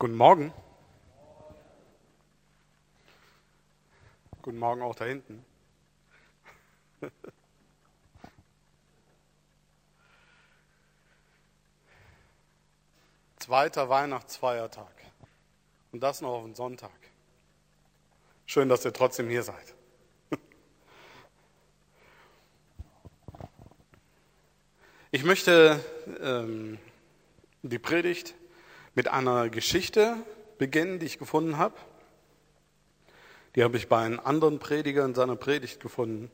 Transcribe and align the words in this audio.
Guten 0.00 0.16
Morgen. 0.16 0.52
Guten 4.40 4.58
Morgen 4.58 4.80
auch 4.80 4.94
da 4.94 5.04
hinten. 5.04 5.44
Zweiter 13.36 13.90
Weihnachtsfeiertag. 13.90 14.90
Und 15.92 16.02
das 16.02 16.22
noch 16.22 16.30
auf 16.30 16.44
den 16.44 16.54
Sonntag. 16.54 16.98
Schön, 18.46 18.70
dass 18.70 18.86
ihr 18.86 18.94
trotzdem 18.94 19.28
hier 19.28 19.42
seid. 19.42 19.74
Ich 25.10 25.24
möchte 25.24 25.84
ähm, 26.22 26.78
die 27.62 27.78
Predigt 27.78 28.34
mit 29.00 29.08
einer 29.08 29.48
Geschichte 29.48 30.14
beginnen, 30.58 30.98
die 30.98 31.06
ich 31.06 31.18
gefunden 31.18 31.56
habe. 31.56 31.74
Die 33.56 33.64
habe 33.64 33.78
ich 33.78 33.88
bei 33.88 33.96
einem 33.96 34.20
anderen 34.20 34.58
Prediger 34.58 35.06
in 35.06 35.14
seiner 35.14 35.36
Predigt 35.36 35.80
gefunden. 35.80 36.30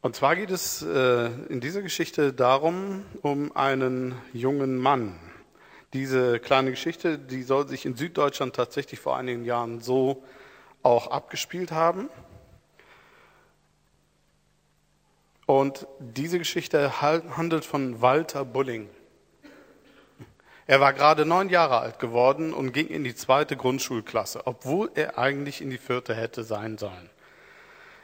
Und 0.00 0.16
zwar 0.16 0.34
geht 0.34 0.50
es 0.50 0.80
äh, 0.80 1.26
in 1.50 1.60
dieser 1.60 1.82
Geschichte 1.82 2.32
darum, 2.32 3.04
um 3.20 3.54
einen 3.54 4.14
jungen 4.32 4.78
Mann. 4.78 5.14
Diese 5.92 6.40
kleine 6.40 6.70
Geschichte, 6.70 7.18
die 7.18 7.42
soll 7.42 7.68
sich 7.68 7.84
in 7.84 7.96
Süddeutschland 7.96 8.56
tatsächlich 8.56 8.98
vor 8.98 9.18
einigen 9.18 9.44
Jahren 9.44 9.82
so 9.82 10.24
auch 10.82 11.08
abgespielt 11.08 11.70
haben. 11.70 12.08
Und 15.44 15.86
diese 15.98 16.38
Geschichte 16.38 17.02
handelt 17.02 17.66
von 17.66 18.00
Walter 18.00 18.46
Bulling. 18.46 18.88
Er 20.68 20.80
war 20.80 20.92
gerade 20.92 21.24
neun 21.24 21.48
Jahre 21.48 21.78
alt 21.78 21.98
geworden 21.98 22.52
und 22.52 22.72
ging 22.72 22.88
in 22.88 23.02
die 23.02 23.14
zweite 23.14 23.56
Grundschulklasse, 23.56 24.46
obwohl 24.46 24.90
er 24.94 25.16
eigentlich 25.16 25.62
in 25.62 25.70
die 25.70 25.78
vierte 25.78 26.14
hätte 26.14 26.44
sein 26.44 26.76
sollen. 26.76 27.08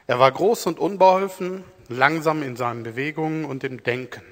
Er 0.07 0.19
war 0.19 0.33
groß 0.33 0.69
und 0.69 0.79
unbeholfen, 0.79 1.63
langsam 1.89 2.43
in 2.43 2.57
seinen 2.57 2.83
Bewegungen 2.83 3.45
und 3.45 3.65
im 3.65 3.83
Denken. 3.83 4.23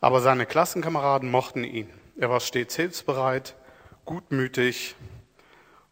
Aber 0.00 0.20
seine 0.20 0.46
Klassenkameraden 0.46 1.28
mochten 1.28 1.64
ihn. 1.64 1.90
Er 2.16 2.30
war 2.30 2.38
stets 2.38 2.76
hilfsbereit, 2.76 3.56
gutmütig 4.04 4.94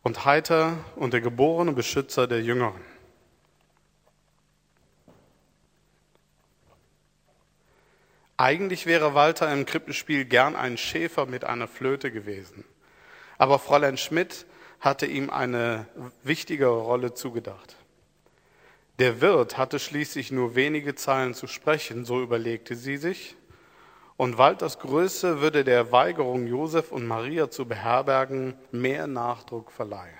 und 0.05 0.25
heiter 0.25 0.75
und 0.95 1.13
der 1.13 1.23
geborene 1.23 1.73
Beschützer 1.73 2.29
der 2.29 2.43
Jüngeren. 2.43 2.92
Eigentlich 8.43 8.87
wäre 8.87 9.15
Walter 9.15 9.53
im 9.53 9.67
Krippenspiel 9.67 10.25
gern 10.25 10.57
ein 10.57 10.77
Schäfer 10.77 11.27
mit 11.27 11.45
einer 11.45 11.69
Flöte 11.69 12.11
gewesen. 12.11 12.65
Aber 13.39 13.61
Fräulein 13.61 13.97
Schmidt 13.97 14.47
hatte 14.81 15.07
ihm 15.07 15.31
eine 15.31 15.87
wichtigere 16.25 16.81
Rolle 16.81 17.15
zugedacht. 17.15 17.77
Der 18.99 19.21
Wirt 19.21 19.59
hatte 19.59 19.79
schließlich 19.79 20.33
nur 20.33 20.57
wenige 20.57 20.97
Zeilen 20.97 21.35
zu 21.35 21.47
sprechen, 21.47 22.05
so 22.05 22.21
überlegte 22.21 22.75
sie 22.75 22.97
sich, 22.97 23.37
und 24.17 24.39
Walters 24.39 24.81
Größe 24.81 25.41
würde 25.41 25.63
der 25.63 25.93
Weigerung, 25.93 26.49
Josef 26.49 26.91
und 26.91 27.07
Maria 27.07 27.49
zu 27.49 27.67
beherbergen, 27.67 28.55
mehr 28.73 29.07
Nachdruck 29.07 29.71
verleihen. 29.71 30.19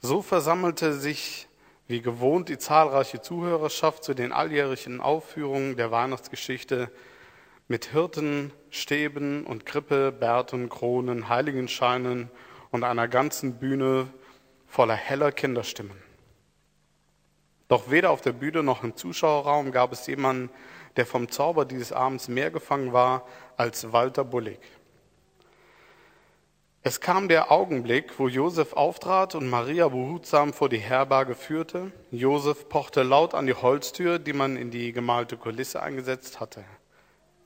So 0.00 0.22
versammelte 0.22 0.94
sich 0.94 1.46
wie 1.90 2.00
gewohnt 2.00 2.48
die 2.48 2.56
zahlreiche 2.56 3.20
Zuhörerschaft 3.20 4.04
zu 4.04 4.14
den 4.14 4.30
alljährlichen 4.30 5.00
Aufführungen 5.00 5.76
der 5.76 5.90
Weihnachtsgeschichte 5.90 6.88
mit 7.66 7.86
Hirten, 7.86 8.52
Stäben 8.70 9.44
und 9.44 9.66
Krippe, 9.66 10.12
Bärten, 10.12 10.68
Kronen, 10.68 11.28
Heiligenscheinen 11.28 12.30
und 12.70 12.84
einer 12.84 13.08
ganzen 13.08 13.58
Bühne 13.58 14.06
voller 14.68 14.94
heller 14.94 15.32
Kinderstimmen. 15.32 16.00
Doch 17.66 17.90
weder 17.90 18.10
auf 18.10 18.20
der 18.20 18.34
Bühne 18.34 18.62
noch 18.62 18.84
im 18.84 18.94
Zuschauerraum 18.94 19.72
gab 19.72 19.92
es 19.92 20.06
jemanden, 20.06 20.48
der 20.94 21.06
vom 21.06 21.28
Zauber 21.28 21.64
dieses 21.64 21.92
Abends 21.92 22.28
mehr 22.28 22.52
gefangen 22.52 22.92
war 22.92 23.26
als 23.56 23.92
Walter 23.92 24.22
Bullig. 24.22 24.60
Es 26.82 27.00
kam 27.00 27.28
der 27.28 27.52
Augenblick, 27.52 28.18
wo 28.18 28.26
Josef 28.26 28.72
auftrat 28.72 29.34
und 29.34 29.50
Maria 29.50 29.88
behutsam 29.88 30.54
vor 30.54 30.70
die 30.70 30.78
Herberge 30.78 31.34
führte. 31.34 31.92
Josef 32.10 32.70
pochte 32.70 33.02
laut 33.02 33.34
an 33.34 33.46
die 33.46 33.54
Holztür, 33.54 34.18
die 34.18 34.32
man 34.32 34.56
in 34.56 34.70
die 34.70 34.92
gemalte 34.92 35.36
Kulisse 35.36 35.82
eingesetzt 35.82 36.40
hatte. 36.40 36.64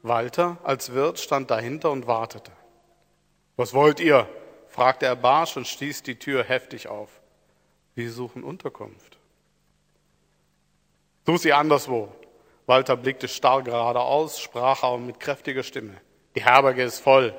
Walter 0.02 0.58
als 0.62 0.92
Wirt 0.92 1.18
stand 1.18 1.50
dahinter 1.50 1.90
und 1.90 2.06
wartete. 2.06 2.52
Was 3.56 3.74
wollt 3.74 3.98
ihr? 3.98 4.28
fragte 4.68 5.06
er 5.06 5.16
barsch 5.16 5.56
und 5.56 5.66
stieß 5.66 6.02
die 6.02 6.18
Tür 6.18 6.44
heftig 6.44 6.88
auf. 6.88 7.08
Wir 7.94 8.10
suchen 8.12 8.44
Unterkunft. 8.44 9.18
Such 11.26 11.38
sie 11.38 11.52
anderswo. 11.52 12.08
Walter 12.66 12.96
blickte 12.96 13.28
starr 13.28 13.62
geradeaus, 13.62 14.40
sprach 14.40 14.82
aber 14.82 14.98
mit 14.98 15.18
kräftiger 15.18 15.62
Stimme. 15.62 15.94
Die 16.36 16.44
Herberge 16.44 16.82
ist 16.82 17.00
voll. 17.00 17.34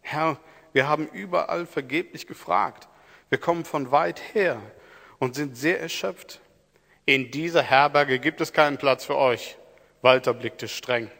Herr, 0.00 0.38
wir 0.76 0.90
haben 0.90 1.08
überall 1.08 1.64
vergeblich 1.64 2.26
gefragt. 2.26 2.86
Wir 3.30 3.38
kommen 3.38 3.64
von 3.64 3.92
weit 3.92 4.20
her 4.34 4.60
und 5.18 5.34
sind 5.34 5.56
sehr 5.56 5.80
erschöpft. 5.80 6.42
In 7.06 7.30
dieser 7.30 7.62
Herberge 7.62 8.18
gibt 8.18 8.42
es 8.42 8.52
keinen 8.52 8.76
Platz 8.76 9.06
für 9.06 9.16
euch. 9.16 9.56
Walter 10.02 10.34
blickte 10.34 10.68
streng. 10.68 11.10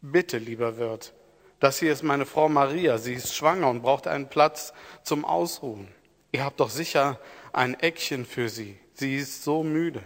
Bitte, 0.00 0.38
lieber 0.38 0.76
Wirt, 0.76 1.12
das 1.60 1.78
hier 1.78 1.92
ist 1.92 2.02
meine 2.02 2.26
Frau 2.26 2.48
Maria. 2.48 2.98
Sie 2.98 3.14
ist 3.14 3.32
schwanger 3.32 3.70
und 3.70 3.82
braucht 3.82 4.08
einen 4.08 4.28
Platz 4.28 4.72
zum 5.04 5.24
Ausruhen. 5.24 5.86
Ihr 6.32 6.44
habt 6.44 6.58
doch 6.58 6.70
sicher 6.70 7.20
ein 7.52 7.78
Eckchen 7.78 8.26
für 8.26 8.48
sie. 8.48 8.76
Sie 8.94 9.14
ist 9.14 9.44
so 9.44 9.62
müde. 9.62 10.02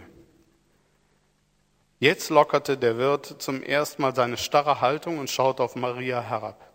Jetzt 1.97 2.29
lockerte 2.29 2.77
der 2.77 2.99
Wirt 2.99 3.41
zum 3.41 3.63
ersten 3.63 4.03
Mal 4.03 4.13
seine 4.13 4.37
starre 4.37 4.79
Haltung 4.79 5.17
und 5.17 5.31
schaute 5.31 5.63
auf 5.63 5.75
Maria 5.75 6.21
herab. 6.21 6.74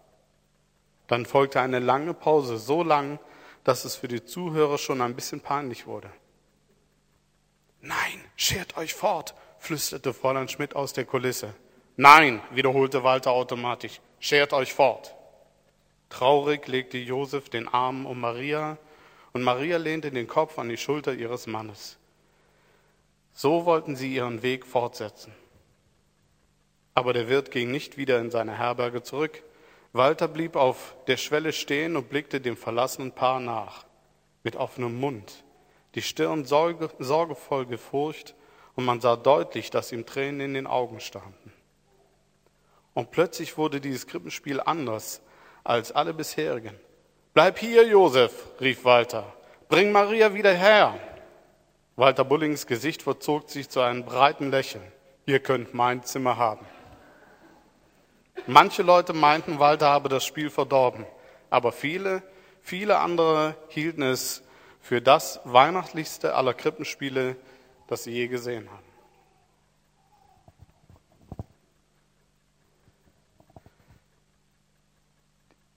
Dann 1.10 1.26
folgte 1.26 1.60
eine 1.60 1.80
lange 1.80 2.14
Pause, 2.14 2.56
so 2.56 2.84
lang, 2.84 3.18
dass 3.64 3.84
es 3.84 3.96
für 3.96 4.06
die 4.06 4.24
Zuhörer 4.24 4.78
schon 4.78 5.00
ein 5.00 5.16
bisschen 5.16 5.40
peinlich 5.40 5.88
wurde. 5.88 6.08
Nein, 7.80 8.24
schert 8.36 8.76
euch 8.76 8.94
fort, 8.94 9.34
flüsterte 9.58 10.14
Fräulein 10.14 10.48
Schmidt 10.48 10.76
aus 10.76 10.92
der 10.92 11.04
Kulisse. 11.04 11.52
Nein, 11.96 12.40
wiederholte 12.52 13.02
Walter 13.02 13.32
automatisch, 13.32 14.00
schert 14.20 14.52
euch 14.52 14.72
fort. 14.72 15.16
Traurig 16.10 16.68
legte 16.68 16.98
Josef 16.98 17.48
den 17.48 17.66
Arm 17.66 18.06
um 18.06 18.20
Maria 18.20 18.78
und 19.32 19.42
Maria 19.42 19.78
lehnte 19.78 20.12
den 20.12 20.28
Kopf 20.28 20.60
an 20.60 20.68
die 20.68 20.76
Schulter 20.76 21.12
ihres 21.12 21.48
Mannes. 21.48 21.98
So 23.32 23.64
wollten 23.64 23.96
sie 23.96 24.14
ihren 24.14 24.44
Weg 24.44 24.64
fortsetzen. 24.64 25.34
Aber 26.94 27.12
der 27.12 27.28
Wirt 27.28 27.50
ging 27.50 27.72
nicht 27.72 27.96
wieder 27.96 28.20
in 28.20 28.30
seine 28.30 28.56
Herberge 28.56 29.02
zurück, 29.02 29.42
Walter 29.92 30.28
blieb 30.28 30.56
auf 30.56 30.94
der 31.08 31.16
Schwelle 31.16 31.52
stehen 31.52 31.96
und 31.96 32.08
blickte 32.08 32.40
dem 32.40 32.56
verlassenen 32.56 33.12
Paar 33.12 33.40
nach, 33.40 33.84
mit 34.44 34.56
offenem 34.56 34.98
Mund, 35.00 35.44
die 35.94 36.02
Stirn 36.02 36.44
sorge, 36.44 36.90
sorgevoll 36.98 37.66
gefurcht, 37.66 38.34
und 38.76 38.84
man 38.84 39.00
sah 39.00 39.16
deutlich, 39.16 39.70
dass 39.70 39.92
ihm 39.92 40.06
Tränen 40.06 40.40
in 40.40 40.54
den 40.54 40.66
Augen 40.66 41.00
standen. 41.00 41.52
Und 42.94 43.10
plötzlich 43.10 43.58
wurde 43.58 43.80
dieses 43.80 44.06
Krippenspiel 44.06 44.60
anders 44.60 45.20
als 45.64 45.92
alle 45.92 46.14
bisherigen. 46.14 46.78
Bleib 47.34 47.58
hier, 47.58 47.86
Josef, 47.86 48.32
rief 48.60 48.84
Walter. 48.84 49.32
Bring 49.68 49.92
Maria 49.92 50.34
wieder 50.34 50.52
her. 50.52 50.98
Walter 51.96 52.24
Bullings 52.24 52.66
Gesicht 52.66 53.02
verzog 53.02 53.50
sich 53.50 53.68
zu 53.68 53.80
einem 53.80 54.04
breiten 54.04 54.50
Lächeln. 54.50 54.84
Ihr 55.26 55.40
könnt 55.40 55.74
mein 55.74 56.02
Zimmer 56.02 56.36
haben. 56.38 56.64
Manche 58.46 58.82
Leute 58.82 59.12
meinten, 59.12 59.58
Walter 59.58 59.88
habe 59.88 60.08
das 60.08 60.24
Spiel 60.24 60.50
verdorben, 60.50 61.06
aber 61.50 61.72
viele, 61.72 62.22
viele 62.62 62.98
andere 62.98 63.54
hielten 63.68 64.02
es 64.02 64.42
für 64.80 65.00
das 65.00 65.40
weihnachtlichste 65.44 66.34
aller 66.34 66.54
Krippenspiele, 66.54 67.36
das 67.86 68.04
sie 68.04 68.12
je 68.12 68.28
gesehen 68.28 68.68
haben. 68.70 68.90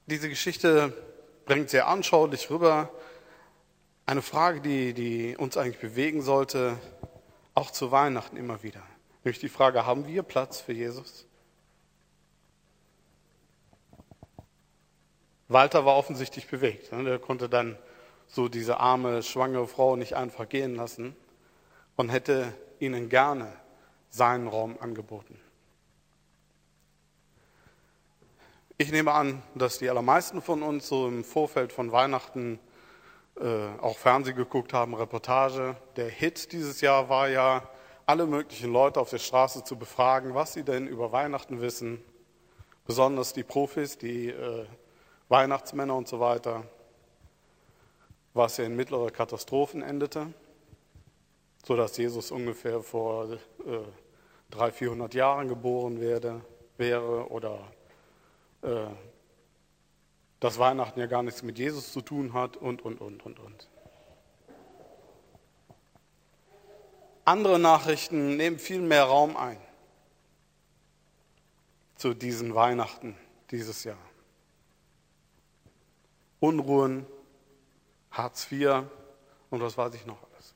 Diese 0.06 0.30
Geschichte 0.30 0.94
bringt 1.46 1.70
sehr 1.70 1.88
anschaulich 1.88 2.50
rüber 2.50 2.90
eine 4.06 4.22
Frage, 4.22 4.62
die, 4.62 4.94
die 4.94 5.38
uns 5.38 5.58
eigentlich 5.58 5.80
bewegen 5.80 6.22
sollte, 6.22 6.78
auch 7.54 7.72
zu 7.72 7.92
Weihnachten 7.92 8.36
immer 8.36 8.64
wieder. 8.64 8.84
Nämlich 9.24 9.40
die 9.40 9.50
Frage, 9.50 9.86
haben 9.86 10.08
wir 10.08 10.24
Platz 10.24 10.60
für 10.60 10.74
Jesus? 10.74 11.26
Walter 15.54 15.86
war 15.86 15.96
offensichtlich 15.96 16.48
bewegt. 16.48 16.92
Ne? 16.92 17.04
Der 17.04 17.20
konnte 17.20 17.50
dann 17.50 17.78
so 18.28 18.48
diese 18.48 18.80
arme, 18.80 19.24
schwangere 19.24 19.68
Frau 19.68 19.96
nicht 19.96 20.16
einfach 20.16 20.50
gehen 20.50 20.76
lassen 20.76 21.16
und 21.96 22.10
hätte 22.10 22.54
ihnen 22.80 23.10
gerne 23.10 23.54
seinen 24.10 24.48
Raum 24.48 24.78
angeboten. 24.80 25.40
Ich 28.78 28.92
nehme 28.92 29.14
an, 29.14 29.42
dass 29.56 29.78
die 29.78 29.90
allermeisten 29.90 30.42
von 30.42 30.64
uns 30.64 30.88
so 30.88 31.08
im 31.08 31.24
Vorfeld 31.24 31.72
von 31.72 31.92
Weihnachten 31.92 32.60
äh, 33.40 33.68
auch 33.80 33.98
Fernsehen 33.98 34.36
geguckt 34.36 34.74
haben, 34.74 34.94
Reportage. 34.96 35.76
Der 35.96 36.10
Hit 36.10 36.52
dieses 36.52 36.82
Jahr 36.82 37.08
war 37.08 37.30
ja, 37.30 37.70
alle 38.06 38.26
möglichen 38.26 38.72
Leute 38.72 39.00
auf 39.00 39.10
der 39.10 39.20
Straße 39.20 39.64
zu 39.64 39.78
befragen, 39.78 40.34
was 40.36 40.54
sie 40.54 40.64
denn 40.64 40.88
über 40.88 41.12
Weihnachten 41.12 41.62
wissen. 41.62 42.04
Besonders 42.86 43.32
die 43.32 43.44
Profis, 43.44 43.98
die 43.98 44.28
äh, 44.30 44.66
Weihnachtsmänner 45.34 45.96
und 45.96 46.08
so 46.08 46.20
weiter, 46.20 46.64
was 48.36 48.60
in 48.60 48.76
mittlerer 48.76 49.10
Katastrophen 49.10 49.82
endete, 49.82 50.32
sodass 51.66 51.98
Jesus 51.98 52.30
ungefähr 52.30 52.82
vor 52.82 53.34
äh, 53.34 53.38
300, 54.52 54.76
400 54.76 55.14
Jahren 55.16 55.48
geboren 55.48 56.00
werde, 56.00 56.42
wäre 56.78 57.32
oder 57.32 57.58
äh, 58.62 58.86
dass 60.40 60.60
Weihnachten 60.60 61.00
ja 61.00 61.08
gar 61.08 61.24
nichts 61.24 61.42
mit 61.42 61.58
Jesus 61.58 61.92
zu 61.92 62.02
tun 62.02 62.34
hat 62.34 62.56
und, 62.56 62.84
und, 62.84 63.02
und, 63.02 63.26
und, 63.26 63.40
und. 63.40 63.70
Andere 67.26 67.58
Nachrichten 67.58 68.38
nehmen 68.38 68.60
viel 68.60 68.82
mehr 68.82 69.06
Raum 69.06 69.36
ein 69.36 69.58
zu 71.96 72.14
diesen 72.14 72.54
Weihnachten 72.54 73.18
dieses 73.50 73.84
Jahr. 73.84 74.13
Unruhen, 76.44 77.06
Hartz 78.12 78.52
IV 78.52 78.84
und 79.50 79.62
was 79.62 79.78
weiß 79.78 79.94
ich 79.94 80.06
noch 80.06 80.22
alles. 80.24 80.54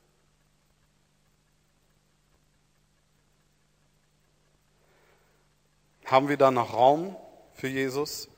Haben 6.04 6.28
wir 6.28 6.36
da 6.36 6.50
noch 6.50 6.74
Raum 6.74 7.16
für 7.54 7.68
Jesus 7.68 8.28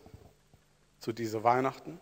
zu 1.01 1.13
dieser 1.13 1.43
Weihnachten? 1.43 1.99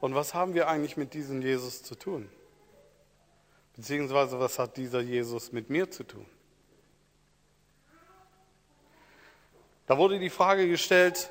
Und 0.00 0.14
was 0.14 0.32
haben 0.32 0.54
wir 0.54 0.68
eigentlich 0.68 0.96
mit 0.96 1.12
diesem 1.12 1.42
Jesus 1.42 1.82
zu 1.82 1.96
tun? 1.96 2.30
Beziehungsweise 3.74 4.38
was 4.38 4.60
hat 4.60 4.76
dieser 4.76 5.00
Jesus 5.00 5.50
mit 5.50 5.70
mir 5.70 5.90
zu 5.90 6.04
tun? 6.04 6.26
Da 9.86 9.98
wurde 9.98 10.18
die 10.18 10.30
Frage 10.30 10.66
gestellt, 10.68 11.30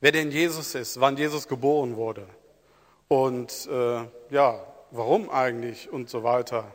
wer 0.00 0.12
denn 0.12 0.30
Jesus 0.30 0.74
ist, 0.74 1.00
wann 1.00 1.16
Jesus 1.16 1.48
geboren 1.48 1.96
wurde 1.96 2.26
und 3.08 3.66
äh, 3.66 4.04
ja, 4.30 4.64
warum 4.92 5.28
eigentlich 5.28 5.90
und 5.90 6.08
so 6.08 6.22
weiter. 6.22 6.74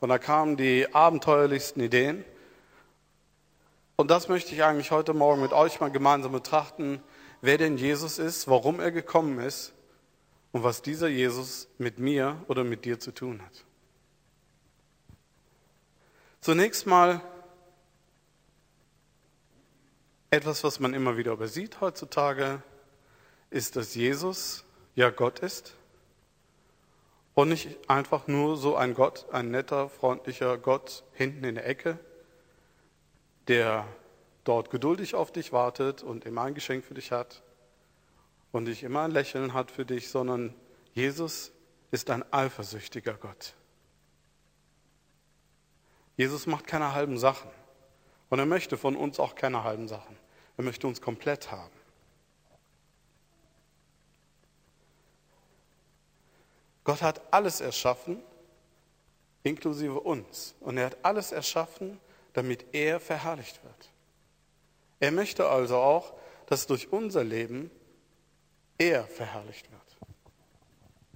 Und 0.00 0.08
da 0.08 0.18
kamen 0.18 0.56
die 0.56 0.92
abenteuerlichsten 0.92 1.82
Ideen. 1.82 2.24
Und 3.96 4.10
das 4.10 4.28
möchte 4.28 4.54
ich 4.54 4.64
eigentlich 4.64 4.90
heute 4.90 5.14
Morgen 5.14 5.42
mit 5.42 5.52
euch 5.52 5.80
mal 5.80 5.90
gemeinsam 5.90 6.32
betrachten, 6.32 7.02
wer 7.40 7.58
denn 7.58 7.76
Jesus 7.76 8.18
ist, 8.18 8.48
warum 8.48 8.80
er 8.80 8.90
gekommen 8.90 9.38
ist 9.38 9.72
und 10.52 10.64
was 10.64 10.82
dieser 10.82 11.08
Jesus 11.08 11.68
mit 11.78 11.98
mir 11.98 12.36
oder 12.48 12.64
mit 12.64 12.84
dir 12.84 12.98
zu 12.98 13.12
tun 13.12 13.42
hat. 13.42 13.64
Zunächst 16.40 16.86
mal 16.86 17.20
etwas, 20.30 20.64
was 20.64 20.80
man 20.80 20.94
immer 20.94 21.16
wieder 21.16 21.32
übersieht 21.32 21.80
heutzutage, 21.80 22.62
ist, 23.50 23.76
dass 23.76 23.94
Jesus 23.94 24.64
ja 24.94 25.10
Gott 25.10 25.38
ist 25.40 25.74
und 27.34 27.48
nicht 27.48 27.78
einfach 27.88 28.26
nur 28.26 28.56
so 28.56 28.76
ein 28.76 28.94
Gott, 28.94 29.26
ein 29.32 29.50
netter, 29.50 29.88
freundlicher 29.88 30.58
Gott 30.58 31.04
hinten 31.12 31.44
in 31.44 31.54
der 31.54 31.66
Ecke, 31.66 31.98
der 33.46 33.86
dort 34.44 34.70
geduldig 34.70 35.14
auf 35.14 35.32
dich 35.32 35.52
wartet 35.52 36.02
und 36.02 36.24
immer 36.24 36.42
ein 36.42 36.54
Geschenk 36.54 36.84
für 36.84 36.94
dich 36.94 37.12
hat, 37.12 37.42
und 38.52 38.64
nicht 38.64 38.82
immer 38.82 39.02
ein 39.02 39.10
Lächeln 39.10 39.52
hat 39.52 39.70
für 39.70 39.84
dich, 39.84 40.08
sondern 40.08 40.54
Jesus 40.94 41.52
ist 41.90 42.10
ein 42.10 42.24
eifersüchtiger 42.32 43.14
Gott. 43.14 43.54
Jesus 46.16 46.46
macht 46.46 46.66
keine 46.66 46.92
halben 46.94 47.18
Sachen. 47.18 47.50
Und 48.30 48.38
er 48.38 48.46
möchte 48.46 48.76
von 48.76 48.96
uns 48.96 49.18
auch 49.18 49.34
keine 49.34 49.64
halben 49.64 49.88
Sachen. 49.88 50.16
Er 50.56 50.64
möchte 50.64 50.86
uns 50.86 51.00
komplett 51.00 51.50
haben. 51.50 51.72
Gott 56.84 57.02
hat 57.02 57.20
alles 57.32 57.60
erschaffen, 57.60 58.22
inklusive 59.42 60.00
uns. 60.00 60.54
Und 60.60 60.78
er 60.78 60.86
hat 60.86 60.96
alles 61.02 61.32
erschaffen, 61.32 62.00
damit 62.32 62.66
er 62.72 63.00
verherrlicht 63.00 63.62
wird. 63.62 63.90
Er 65.00 65.12
möchte 65.12 65.48
also 65.48 65.76
auch, 65.76 66.14
dass 66.46 66.66
durch 66.66 66.90
unser 66.92 67.24
Leben 67.24 67.70
er 68.78 69.04
verherrlicht 69.04 69.70
wird. 69.70 69.87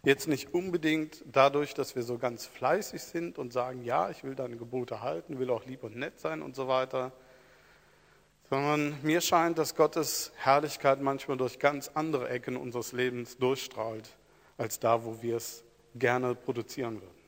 Jetzt 0.04 0.26
nicht 0.26 0.52
unbedingt 0.52 1.22
dadurch, 1.30 1.74
dass 1.74 1.94
wir 1.94 2.02
so 2.02 2.18
ganz 2.18 2.44
fleißig 2.44 3.02
sind 3.02 3.38
und 3.38 3.52
sagen, 3.52 3.84
ja, 3.84 4.10
ich 4.10 4.24
will 4.24 4.34
deine 4.34 4.56
Gebote 4.56 5.00
halten, 5.00 5.38
will 5.38 5.48
auch 5.50 5.64
lieb 5.64 5.84
und 5.84 5.94
nett 5.94 6.18
sein 6.18 6.42
und 6.42 6.56
so 6.56 6.66
weiter, 6.66 7.12
sondern 8.50 8.98
mir 9.02 9.20
scheint, 9.20 9.58
dass 9.58 9.76
Gottes 9.76 10.32
Herrlichkeit 10.36 11.00
manchmal 11.00 11.36
durch 11.36 11.60
ganz 11.60 11.88
andere 11.94 12.28
Ecken 12.28 12.56
unseres 12.56 12.90
Lebens 12.92 13.38
durchstrahlt, 13.38 14.16
als 14.58 14.80
da, 14.80 15.04
wo 15.04 15.22
wir 15.22 15.36
es 15.36 15.62
gerne 15.94 16.34
produzieren 16.34 17.00
würden. 17.00 17.22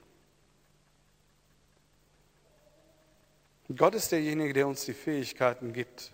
Gott 3.77 3.95
ist 3.95 4.11
derjenige, 4.11 4.53
der 4.53 4.67
uns 4.67 4.85
die 4.85 4.93
Fähigkeiten 4.95 5.73
gibt, 5.73 6.13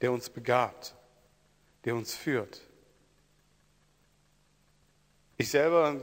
der 0.00 0.12
uns 0.12 0.30
begabt, 0.30 0.94
der 1.84 1.96
uns 1.96 2.14
führt, 2.14 2.62
ich 5.36 5.50
selber 5.50 5.96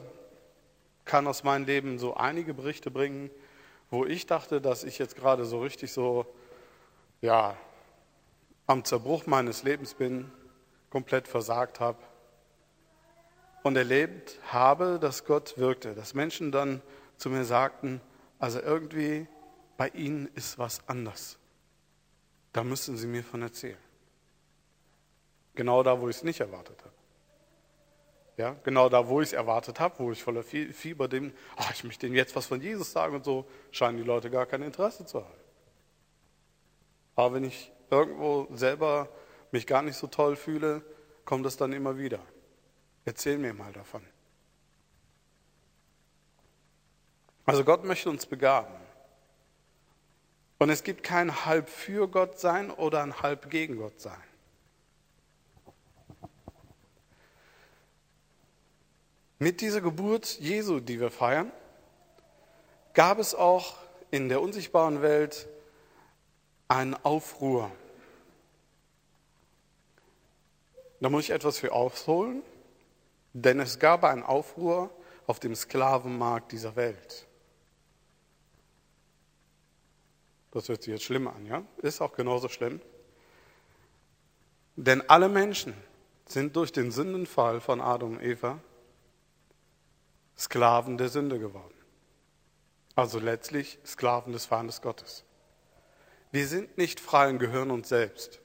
kann 1.05 1.27
aus 1.27 1.43
meinem 1.43 1.65
Leben 1.65 1.99
so 1.99 2.15
einige 2.15 2.53
Berichte 2.53 2.91
bringen, 2.91 3.29
wo 3.89 4.05
ich 4.05 4.25
dachte, 4.25 4.61
dass 4.61 4.83
ich 4.83 4.97
jetzt 4.97 5.15
gerade 5.15 5.45
so 5.45 5.61
richtig 5.61 5.91
so, 5.91 6.25
ja, 7.21 7.57
am 8.67 8.85
Zerbruch 8.85 9.25
meines 9.25 9.63
Lebens 9.63 9.93
bin, 9.93 10.31
komplett 10.89 11.27
versagt 11.27 11.79
habe 11.79 11.97
und 13.63 13.75
erlebt 13.75 14.39
habe, 14.47 14.97
dass 14.99 15.25
Gott 15.25 15.57
wirkte, 15.57 15.93
dass 15.93 16.13
Menschen 16.13 16.51
dann 16.51 16.81
zu 17.17 17.29
mir 17.29 17.45
sagten, 17.45 18.01
also 18.39 18.59
irgendwie 18.59 19.27
bei 19.77 19.89
Ihnen 19.89 20.29
ist 20.35 20.57
was 20.57 20.87
anders. 20.87 21.37
Da 22.53 22.63
müssen 22.63 22.97
Sie 22.97 23.07
mir 23.07 23.23
von 23.23 23.41
erzählen. 23.41 23.77
Genau 25.55 25.83
da, 25.83 25.99
wo 25.99 26.09
ich 26.09 26.17
es 26.17 26.23
nicht 26.23 26.39
erwartet 26.39 26.79
habe. 26.81 27.00
Ja, 28.41 28.55
genau 28.63 28.89
da, 28.89 29.07
wo 29.07 29.21
ich 29.21 29.27
es 29.27 29.33
erwartet 29.33 29.79
habe, 29.79 29.99
wo 29.99 30.11
ich 30.11 30.23
voller 30.23 30.41
Fieber 30.41 31.07
dem, 31.07 31.31
ach, 31.57 31.71
ich 31.75 31.83
möchte 31.83 32.07
denen 32.07 32.15
jetzt 32.15 32.35
was 32.35 32.47
von 32.47 32.59
Jesus 32.59 32.91
sagen 32.91 33.17
und 33.17 33.23
so, 33.23 33.45
scheinen 33.69 33.97
die 33.97 34.03
Leute 34.03 34.31
gar 34.31 34.47
kein 34.47 34.63
Interesse 34.63 35.05
zu 35.05 35.23
haben. 35.23 35.39
Aber 37.15 37.35
wenn 37.35 37.43
ich 37.43 37.71
irgendwo 37.91 38.47
selber 38.51 39.09
mich 39.51 39.67
gar 39.67 39.83
nicht 39.83 39.95
so 39.95 40.07
toll 40.07 40.35
fühle, 40.35 40.81
kommt 41.23 41.45
das 41.45 41.55
dann 41.55 41.71
immer 41.71 41.99
wieder. 41.99 42.17
Erzähl 43.05 43.37
mir 43.37 43.53
mal 43.53 43.73
davon. 43.73 44.01
Also 47.45 47.63
Gott 47.63 47.83
möchte 47.83 48.09
uns 48.09 48.25
begaben. 48.25 48.73
Und 50.57 50.71
es 50.71 50.81
gibt 50.81 51.03
kein 51.03 51.45
halb 51.45 51.69
für 51.69 52.07
Gott 52.07 52.39
sein 52.39 52.71
oder 52.71 53.03
ein 53.03 53.21
halb 53.21 53.51
gegen 53.51 53.77
Gott 53.77 54.01
sein. 54.01 54.30
Mit 59.41 59.59
dieser 59.61 59.81
Geburt 59.81 60.37
Jesu, 60.39 60.79
die 60.79 60.99
wir 60.99 61.09
feiern, 61.09 61.51
gab 62.93 63.17
es 63.17 63.33
auch 63.33 63.79
in 64.11 64.29
der 64.29 64.39
unsichtbaren 64.39 65.01
Welt 65.01 65.47
einen 66.67 66.93
Aufruhr. 66.93 67.71
Da 70.99 71.09
muss 71.09 71.23
ich 71.23 71.31
etwas 71.31 71.57
für 71.57 71.71
aufholen, 71.71 72.43
denn 73.33 73.59
es 73.59 73.79
gab 73.79 74.03
einen 74.03 74.21
Aufruhr 74.21 74.91
auf 75.25 75.39
dem 75.39 75.55
Sklavenmarkt 75.55 76.51
dieser 76.51 76.75
Welt. 76.75 77.25
Das 80.51 80.69
hört 80.69 80.83
sich 80.83 80.91
jetzt 80.93 81.05
schlimm 81.05 81.27
an, 81.27 81.47
ja? 81.47 81.63
Ist 81.77 81.99
auch 81.99 82.13
genauso 82.13 82.47
schlimm. 82.47 82.79
Denn 84.75 85.01
alle 85.09 85.29
Menschen 85.29 85.73
sind 86.27 86.55
durch 86.55 86.71
den 86.71 86.91
Sündenfall 86.91 87.59
von 87.59 87.81
Adam 87.81 88.17
und 88.17 88.21
Eva 88.21 88.59
Sklaven 90.41 90.97
der 90.97 91.09
Sünde 91.09 91.37
geworden. 91.37 91.75
Also 92.95 93.19
letztlich 93.19 93.77
Sklaven 93.85 94.33
des 94.33 94.47
Feindes 94.47 94.81
Gottes. 94.81 95.23
Wir 96.31 96.47
sind 96.47 96.79
nicht 96.79 96.99
frei 96.99 97.29
und 97.29 97.37
gehören 97.37 97.69
uns 97.69 97.89
selbst. 97.89 98.39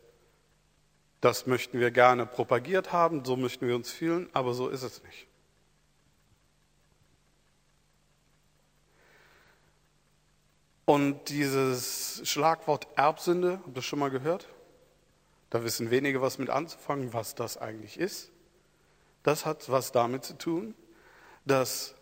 Das 1.22 1.46
möchten 1.46 1.80
wir 1.80 1.90
gerne 1.90 2.26
propagiert 2.26 2.92
haben, 2.92 3.24
so 3.24 3.36
möchten 3.36 3.66
wir 3.66 3.74
uns 3.74 3.90
fühlen, 3.90 4.28
aber 4.34 4.52
so 4.52 4.68
ist 4.68 4.82
es 4.82 5.02
nicht. 5.02 5.26
Und 10.84 11.30
dieses 11.30 12.20
Schlagwort 12.24 12.86
Erbsünde, 12.94 13.60
habt 13.64 13.76
ihr 13.76 13.82
schon 13.82 13.98
mal 13.98 14.10
gehört? 14.10 14.46
Da 15.48 15.64
wissen 15.64 15.90
wenige 15.90 16.20
was 16.20 16.36
mit 16.36 16.50
anzufangen, 16.50 17.14
was 17.14 17.34
das 17.34 17.56
eigentlich 17.56 17.98
ist. 17.98 18.30
Das 19.22 19.46
hat 19.46 19.70
was 19.70 19.90
damit 19.90 20.24
zu 20.24 20.36
tun, 20.36 20.74
dass 21.46 21.94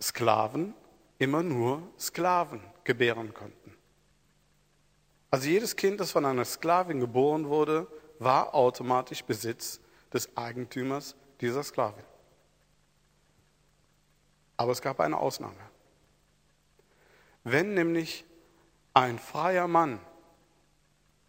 Sklaven 0.00 0.74
immer 1.18 1.42
nur 1.42 1.82
Sklaven 1.98 2.60
gebären 2.84 3.34
konnten. 3.34 3.76
Also 5.30 5.48
jedes 5.48 5.74
Kind, 5.74 5.98
das 5.98 6.12
von 6.12 6.26
einer 6.26 6.44
Sklavin 6.44 7.00
geboren 7.00 7.48
wurde, 7.48 7.86
war 8.18 8.54
automatisch 8.54 9.24
Besitz 9.24 9.80
des 10.12 10.36
Eigentümers 10.36 11.16
dieser 11.40 11.62
Sklavin. 11.62 12.04
Aber 14.58 14.72
es 14.72 14.82
gab 14.82 15.00
eine 15.00 15.16
Ausnahme. 15.16 15.56
Wenn 17.44 17.74
nämlich 17.74 18.24
ein 18.94 19.18
freier 19.18 19.66
Mann 19.66 19.98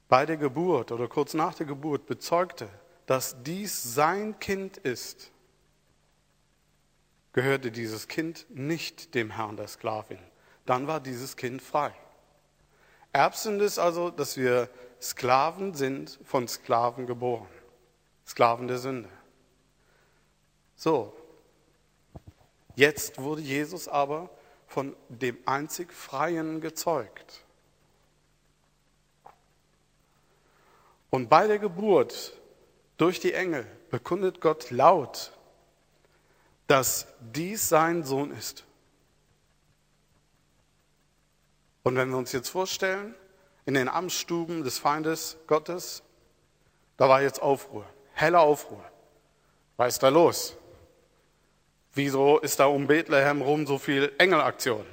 bei 0.10 0.26
der 0.26 0.38
Geburt 0.38 0.92
oder 0.92 1.08
kurz 1.08 1.34
nach 1.34 1.56
der 1.56 1.66
Geburt 1.66 2.06
bezeugte, 2.06 2.68
dass 3.06 3.42
dies 3.42 3.96
sein 3.96 4.38
Kind 4.40 4.78
ist, 4.78 5.32
gehörte 7.34 7.72
dieses 7.72 8.08
Kind 8.08 8.46
nicht 8.50 9.16
dem 9.16 9.32
Herrn 9.32 9.58
der 9.58 9.68
Sklavin. 9.68 10.20
Dann 10.66 10.88
war 10.88 11.00
dieses 11.00 11.36
Kind 11.36 11.62
frei. 11.62 11.94
Erbsünde 13.12 13.66
ist 13.66 13.80
also, 13.80 14.10
dass 14.10 14.38
wir 14.38 14.70
Sklaven 15.02 15.74
sind, 15.74 16.20
von 16.24 16.48
Sklaven 16.48 17.06
geboren. 17.06 17.48
Sklaven 18.26 18.68
der 18.68 18.78
Sünde. 18.78 19.10
So, 20.76 21.14
jetzt 22.76 23.20
wurde 23.20 23.42
Jesus 23.42 23.88
aber 23.88 24.30
von 24.68 24.96
dem 25.10 25.38
einzig 25.46 25.94
Freien 25.94 26.62
gezeugt. 26.62 27.44
Und 31.10 31.30
bei 31.30 31.46
der 31.46 31.60
Geburt 31.60 32.34
durch 32.98 33.20
die 33.20 33.34
Engel 33.34 33.68
bekundet 33.92 34.42
Gott 34.42 34.72
laut, 34.72 35.32
dass 36.68 37.08
dies 37.20 37.70
sein 37.70 38.04
Sohn 38.04 38.32
ist. 38.32 38.66
Und 41.84 41.96
wenn 41.96 42.10
wir 42.10 42.18
uns 42.18 42.32
jetzt 42.32 42.50
vorstellen, 42.50 43.14
in 43.66 43.74
den 43.74 43.90
Amtsstuben 43.90 44.64
des 44.64 44.80
Feindes 44.80 45.38
Gottes, 45.48 46.04
da 46.98 47.10
war 47.10 47.22
jetzt 47.22 47.42
Aufruhr, 47.42 47.86
heller 48.14 48.42
Aufruhr. 48.42 48.84
Was 49.78 49.94
ist 49.94 50.04
da 50.04 50.10
los? 50.10 50.56
Wieso 51.94 52.40
ist 52.40 52.60
da 52.60 52.66
um 52.66 52.88
Bethlehem 52.88 53.42
rum 53.42 53.68
so 53.68 53.78
viel 53.78 54.12
Engelaktion? 54.18 54.86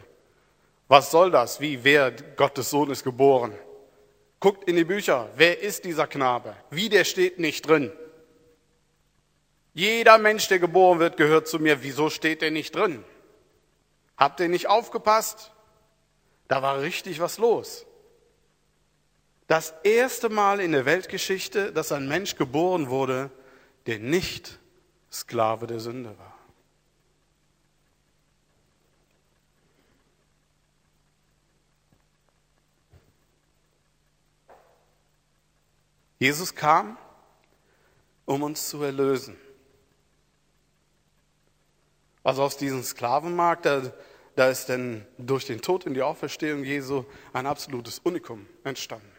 Was 0.89 1.11
soll 1.11 1.31
das? 1.31 1.61
Wie, 1.61 1.83
wer 1.85 2.11
Gottes 2.11 2.71
Sohn 2.71 2.91
ist 2.91 3.05
geboren? 3.05 3.55
Guckt 4.41 4.69
in 4.69 4.77
die 4.77 4.85
Bücher. 4.85 5.29
Wer 5.37 5.61
ist 5.61 5.85
dieser 5.85 6.07
Knabe? 6.07 6.57
Wie, 6.71 6.89
der 6.89 7.05
steht 7.05 7.39
nicht 7.39 7.69
drin. 7.69 7.93
Jeder 9.73 10.19
Mensch, 10.19 10.49
der 10.49 10.59
geboren 10.59 10.99
wird, 10.99 11.17
gehört 11.17 11.49
zu 11.49 11.59
mir. 11.59 11.83
Wieso 11.83 12.11
steht 12.11 12.43
der 12.43 12.51
nicht 12.51 12.75
drin? 12.75 13.05
Habt 14.17 14.41
ihr 14.41 14.49
nicht 14.49 14.69
aufgepasst? 14.69 15.53
Da 16.49 16.63
war 16.63 16.81
richtig 16.81 17.21
was 17.21 17.39
los. 17.39 17.87
Das 19.47 19.75
erste 19.83 20.29
Mal 20.29 20.61
in 20.61 20.73
der 20.73 20.85
Weltgeschichte, 20.85 21.73
dass 21.73 21.93
ein 21.93 22.07
Mensch 22.07 22.37
geboren 22.37 22.89
wurde, 22.89 23.31
der 23.87 23.99
nicht 23.99 24.59
Sklave 25.11 25.67
der 25.67 25.81
Sünde 25.81 26.17
war. 26.19 26.35
Jesus 36.19 36.55
kam, 36.55 36.99
um 38.27 38.43
uns 38.43 38.69
zu 38.69 38.83
erlösen. 38.83 39.37
Also 42.23 42.43
aus 42.43 42.57
diesem 42.57 42.83
Sklavenmarkt, 42.83 43.67
da, 43.67 43.83
da 44.37 44.49
ist 44.49 44.69
denn 44.69 45.07
durch 45.19 45.47
den 45.47 45.61
Tod 45.61 45.87
und 45.87 45.95
die 45.95 46.03
Auferstehung 46.03 46.65
Jesu 46.65 47.05
ein 47.33 47.47
absolutes 47.47 48.01
Unikum 48.01 48.47
entstanden. 48.65 49.11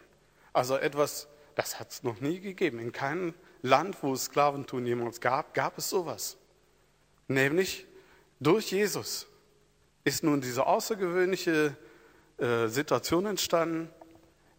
Also 0.52 0.76
etwas, 0.76 1.28
das 1.54 1.80
hat 1.80 1.90
es 1.90 2.02
noch 2.02 2.20
nie 2.20 2.40
gegeben. 2.40 2.78
In 2.78 2.92
keinem 2.92 3.34
Land, 3.62 4.02
wo 4.02 4.12
es 4.12 4.24
Sklaventum 4.24 4.86
jemals 4.86 5.20
gab, 5.20 5.54
gab 5.54 5.78
es 5.78 5.88
sowas. 5.88 6.36
Nämlich 7.28 7.86
durch 8.40 8.70
Jesus 8.72 9.26
ist 10.04 10.22
nun 10.22 10.40
diese 10.40 10.66
außergewöhnliche 10.66 11.76
äh, 12.38 12.66
Situation 12.66 13.26
entstanden, 13.26 13.88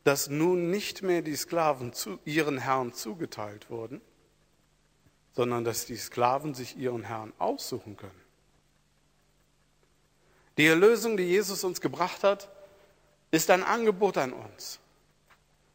dass 0.03 0.29
nun 0.29 0.69
nicht 0.69 1.01
mehr 1.01 1.21
die 1.21 1.35
Sklaven 1.35 1.93
zu 1.93 2.19
ihren 2.25 2.57
Herren 2.57 2.93
zugeteilt 2.93 3.69
wurden, 3.69 4.01
sondern 5.33 5.63
dass 5.63 5.85
die 5.85 5.95
Sklaven 5.95 6.53
sich 6.53 6.77
ihren 6.77 7.03
Herrn 7.03 7.33
aussuchen 7.37 7.95
können. 7.95 8.22
Die 10.57 10.67
Erlösung, 10.67 11.17
die 11.17 11.23
Jesus 11.23 11.63
uns 11.63 11.81
gebracht 11.81 12.23
hat, 12.23 12.49
ist 13.31 13.49
ein 13.49 13.63
Angebot 13.63 14.17
an 14.17 14.33
uns. 14.33 14.79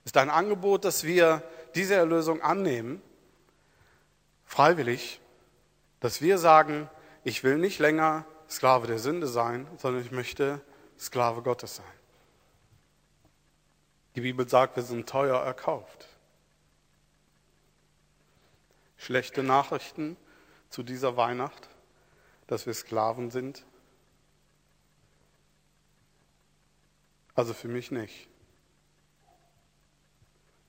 Ist 0.05 0.17
ein 0.17 0.31
Angebot, 0.31 0.85
dass 0.85 1.05
wir 1.05 1.43
diese 1.75 1.95
Erlösung 1.95 2.41
annehmen, 2.41 3.03
freiwillig, 4.47 5.21
dass 6.01 6.23
wir 6.23 6.39
sagen, 6.39 6.89
ich 7.25 7.45
will 7.45 7.59
nicht 7.59 7.79
länger 7.79 8.25
Sklave 8.49 8.87
der 8.87 8.99
Sünde 8.99 9.27
sein, 9.27 9.67
sondern 9.77 10.03
ich 10.03 10.13
möchte 10.13 10.61
Sklave 10.99 11.43
Gottes 11.43 11.77
sein. 11.77 11.87
Die 14.15 14.21
Bibel 14.23 14.49
sagt, 14.49 14.77
wir 14.77 14.83
sind 14.83 15.09
teuer 15.09 15.39
erkauft. 15.39 16.09
Schlechte 18.97 19.43
Nachrichten 19.43 20.17
zu 20.71 20.83
dieser 20.83 21.17
Weihnacht, 21.17 21.69
dass 22.47 22.67
wir 22.67 22.75
Sklaven 22.75 23.31
sind. 23.31 23.65
Also 27.39 27.55
für 27.55 27.69
mich 27.69 27.93
nicht. 27.93 28.29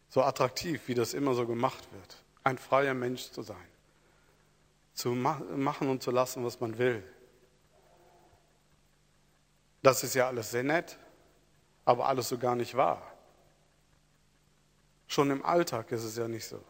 So 0.10 0.22
attraktiv, 0.22 0.84
wie 0.86 0.94
das 0.94 1.16
immer 1.16 1.34
so 1.34 1.48
gemacht 1.48 1.92
wird, 1.92 2.24
ein 2.44 2.60
freier 2.60 2.94
Mensch 2.94 3.32
zu 3.32 3.42
sein, 3.42 3.68
zu 4.94 5.10
machen 5.10 5.90
und 5.90 6.04
zu 6.04 6.12
lassen, 6.12 6.46
was 6.46 6.60
man 6.60 6.78
will. 6.78 7.04
Das 9.82 10.04
ist 10.04 10.14
ja 10.14 10.28
alles 10.28 10.52
sehr 10.52 10.62
nett, 10.62 11.00
aber 11.86 12.06
alles 12.06 12.30
so 12.30 12.38
gar 12.38 12.56
nicht 12.56 12.78
wahr. 12.78 13.02
Schon 15.08 15.32
im 15.32 15.44
Alltag 15.44 15.92
ist 15.92 16.04
es 16.04 16.18
ja 16.18 16.28
nicht 16.28 16.46
so. 16.46 16.64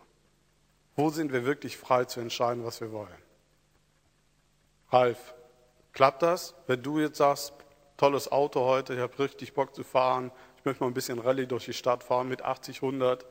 Wo 0.96 1.10
sind 1.10 1.34
wir 1.34 1.44
wirklich 1.44 1.76
frei 1.76 2.06
zu 2.06 2.22
entscheiden, 2.22 2.64
was 2.64 2.80
wir 2.80 2.94
wollen? 2.94 3.22
Ralf, 4.92 5.34
klappt 5.92 6.22
das, 6.22 6.56
wenn 6.68 6.82
du 6.82 7.02
jetzt 7.02 7.18
sagst, 7.18 7.54
tolles 8.00 8.32
Auto 8.32 8.62
heute, 8.62 8.94
ich 8.94 9.00
habe 9.00 9.20
richtig 9.20 9.54
Bock 9.54 9.76
zu 9.76 9.84
fahren, 9.84 10.32
ich 10.58 10.66
möchte 10.66 10.84
mal 10.84 10.90
ein 10.90 10.94
bisschen 10.94 11.20
Rallye 11.20 11.46
durch 11.46 11.66
die 11.66 11.74
Stadt 11.74 12.04
fahren 12.04 12.30
mit 12.30 12.42
80, 12.42 12.78
100. 12.78 13.26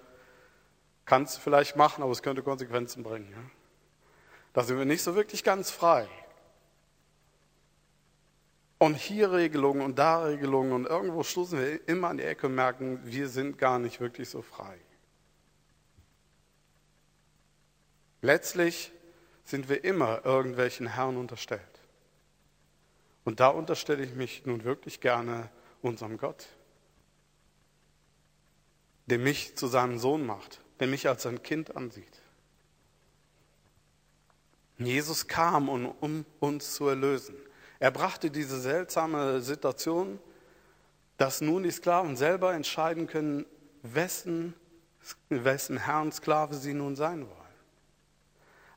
Kannst 1.05 1.37
du 1.37 1.41
vielleicht 1.41 1.75
machen, 1.75 2.03
aber 2.03 2.13
es 2.13 2.23
könnte 2.23 2.43
Konsequenzen 2.43 3.03
bringen. 3.03 3.31
Ja? 3.33 3.39
Da 4.53 4.63
sind 4.63 4.79
wir 4.79 4.85
nicht 4.85 5.03
so 5.03 5.15
wirklich 5.15 5.43
ganz 5.43 5.71
frei. 5.71 6.07
Und 8.79 8.95
hier 8.95 9.33
Regelungen 9.33 9.83
und 9.83 9.99
da 9.99 10.23
Regelungen 10.25 10.73
und 10.73 10.87
irgendwo 10.87 11.23
stoßen 11.23 11.59
wir 11.59 11.89
immer 11.89 12.09
an 12.09 12.19
die 12.19 12.25
Ecke 12.25 12.47
und 12.47 12.55
merken, 12.55 13.01
wir 13.05 13.29
sind 13.29 13.59
gar 13.59 13.79
nicht 13.79 14.01
wirklich 14.01 14.29
so 14.29 14.43
frei. 14.43 14.79
Letztlich 18.21 18.93
sind 19.45 19.69
wir 19.69 19.83
immer 19.83 20.25
irgendwelchen 20.25 20.87
Herren 20.87 21.17
unterstellt. 21.17 21.78
Und 23.29 23.41
da 23.41 23.49
unterstelle 23.49 24.03
ich 24.03 24.15
mich 24.15 24.47
nun 24.47 24.65
wirklich 24.65 25.03
gerne 25.03 25.51
unserem 25.83 26.17
Gott, 26.17 26.47
der 29.05 29.19
mich 29.19 29.55
zu 29.55 29.67
seinem 29.67 29.99
Sohn 29.99 30.25
macht, 30.25 30.63
der 30.81 30.87
mich 30.87 31.07
als 31.07 31.25
sein 31.25 31.43
Kind 31.43 31.77
ansieht. 31.77 32.23
Jesus 34.79 35.27
kam, 35.27 35.69
um 35.69 36.25
uns 36.41 36.73
zu 36.73 36.89
erlösen. 36.89 37.37
Er 37.79 37.91
brachte 37.91 38.31
diese 38.31 38.59
seltsame 38.63 39.43
Situation, 39.43 40.19
dass 41.19 41.43
nun 41.43 41.65
die 41.65 41.71
Sklaven 41.71 42.17
selber 42.17 42.55
entscheiden 42.55 43.07
können, 43.07 43.45
wessen, 43.83 44.55
wessen 45.29 45.77
Herrn 45.77 46.13
Sklave 46.13 46.55
sie 46.55 46.73
nun 46.73 46.97
sein 46.97 47.27
wollen. 47.27 47.55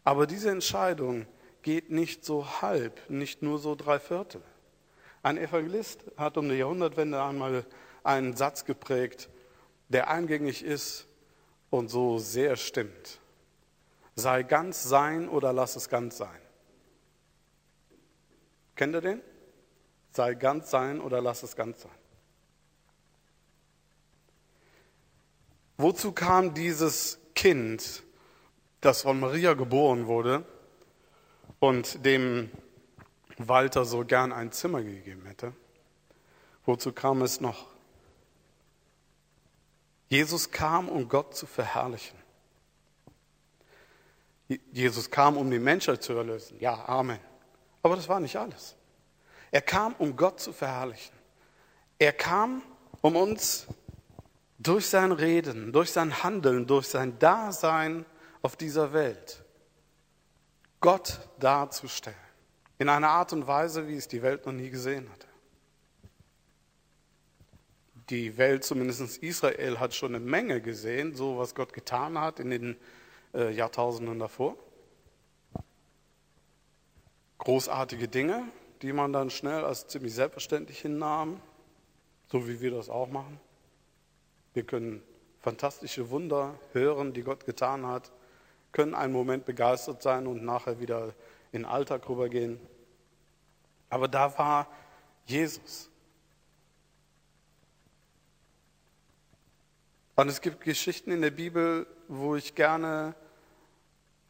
Aber 0.03 0.27
diese 0.27 0.51
Entscheidung 0.51 1.25
geht 1.63 1.89
nicht 1.91 2.25
so 2.25 2.61
halb, 2.61 3.09
nicht 3.09 3.41
nur 3.41 3.59
so 3.59 3.75
drei 3.75 3.99
Viertel. 3.99 4.41
Ein 5.23 5.37
Evangelist 5.37 6.03
hat 6.17 6.37
um 6.37 6.49
die 6.49 6.55
Jahrhundertwende 6.55 7.21
einmal 7.21 7.65
einen 8.03 8.35
Satz 8.35 8.65
geprägt, 8.65 9.29
der 9.89 10.09
eingängig 10.09 10.63
ist 10.63 11.07
und 11.69 11.89
so 11.89 12.17
sehr 12.17 12.55
stimmt. 12.55 13.19
Sei 14.15 14.43
ganz 14.43 14.83
sein 14.83 15.29
oder 15.29 15.53
lass 15.53 15.75
es 15.75 15.89
ganz 15.89 16.17
sein. 16.17 16.41
Kennt 18.75 18.95
ihr 18.95 19.01
den? 19.01 19.21
Sei 20.11 20.33
ganz 20.33 20.71
sein 20.71 20.99
oder 20.99 21.21
lass 21.21 21.43
es 21.43 21.55
ganz 21.55 21.83
sein. 21.83 21.91
Wozu 25.77 26.11
kam 26.11 26.53
dieses 26.53 27.19
Kind, 27.35 28.03
das 28.81 29.03
von 29.03 29.19
Maria 29.19 29.53
geboren 29.53 30.07
wurde 30.07 30.45
und 31.61 32.03
dem 32.03 32.49
Walter 33.37 33.85
so 33.85 34.03
gern 34.03 34.33
ein 34.33 34.51
Zimmer 34.51 34.81
gegeben 34.81 35.25
hätte? 35.27 35.53
Wozu 36.65 36.91
kam 36.91 37.21
es 37.21 37.39
noch? 37.39 37.67
Jesus 40.09 40.51
kam, 40.51 40.89
um 40.89 41.07
Gott 41.07 41.35
zu 41.35 41.45
verherrlichen. 41.45 42.17
Jesus 44.73 45.09
kam, 45.09 45.37
um 45.37 45.49
die 45.49 45.59
Menschheit 45.59 46.03
zu 46.03 46.13
erlösen. 46.13 46.59
Ja, 46.59 46.83
Amen. 46.89 47.19
Aber 47.83 47.95
das 47.95 48.09
war 48.09 48.19
nicht 48.19 48.35
alles. 48.35 48.75
Er 49.51 49.61
kam, 49.61 49.93
um 49.99 50.15
Gott 50.17 50.39
zu 50.39 50.51
verherrlichen. 50.51 51.15
Er 51.99 52.11
kam, 52.11 52.63
um 53.01 53.15
uns 53.15 53.67
durch 54.57 54.87
sein 54.87 55.11
Reden, 55.11 55.71
durch 55.71 55.91
sein 55.91 56.23
Handeln, 56.23 56.65
durch 56.65 56.87
sein 56.87 57.17
Dasein 57.19 58.05
auf 58.41 58.55
dieser 58.55 58.93
Welt 58.93 59.43
Gott 60.81 61.19
darzustellen. 61.39 62.17
In 62.79 62.89
einer 62.89 63.09
Art 63.09 63.31
und 63.33 63.45
Weise, 63.45 63.87
wie 63.87 63.95
es 63.95 64.07
die 64.07 64.23
Welt 64.23 64.47
noch 64.47 64.53
nie 64.53 64.71
gesehen 64.71 65.07
hatte. 65.11 65.27
Die 68.09 68.35
Welt, 68.37 68.63
zumindest 68.63 69.19
Israel, 69.19 69.79
hat 69.79 69.93
schon 69.93 70.15
eine 70.15 70.25
Menge 70.25 70.59
gesehen, 70.59 71.13
so 71.13 71.37
was 71.37 71.53
Gott 71.53 71.71
getan 71.71 72.19
hat 72.19 72.39
in 72.39 72.49
den 72.49 72.77
äh, 73.35 73.51
Jahrtausenden 73.51 74.17
davor. 74.17 74.57
Großartige 77.37 78.07
Dinge, 78.07 78.43
die 78.81 78.91
man 78.91 79.13
dann 79.13 79.29
schnell 79.29 79.63
als 79.63 79.87
ziemlich 79.87 80.15
selbstverständlich 80.15 80.79
hinnahm, 80.79 81.39
so 82.31 82.47
wie 82.47 82.59
wir 82.59 82.71
das 82.71 82.89
auch 82.89 83.07
machen. 83.07 83.39
Wir 84.53 84.63
können 84.63 85.03
fantastische 85.39 86.09
Wunder 86.09 86.59
hören, 86.73 87.13
die 87.13 87.21
Gott 87.21 87.45
getan 87.45 87.85
hat, 87.85 88.11
können 88.71 88.95
einen 88.95 89.13
Moment 89.13 89.45
begeistert 89.45 90.01
sein 90.01 90.27
und 90.27 90.43
nachher 90.43 90.79
wieder 90.79 91.13
in 91.51 91.63
den 91.63 91.65
Alltag 91.65 92.07
rübergehen. 92.07 92.59
Aber 93.89 94.07
da 94.07 94.37
war 94.37 94.67
Jesus. 95.25 95.89
Und 100.15 100.29
es 100.29 100.41
gibt 100.41 100.61
Geschichten 100.61 101.11
in 101.11 101.21
der 101.21 101.31
Bibel, 101.31 101.87
wo 102.07 102.35
ich 102.35 102.55
gerne 102.55 103.15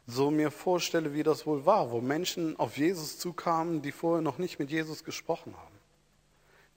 so 0.07 0.31
mir 0.31 0.51
vorstelle, 0.51 1.13
wie 1.13 1.23
das 1.23 1.45
wohl 1.45 1.65
war, 1.65 1.91
wo 1.91 2.01
Menschen 2.01 2.57
auf 2.59 2.77
Jesus 2.77 3.19
zukamen, 3.19 3.81
die 3.81 3.91
vorher 3.91 4.21
noch 4.21 4.37
nicht 4.37 4.59
mit 4.59 4.71
Jesus 4.71 5.03
gesprochen 5.03 5.55
haben. 5.57 5.75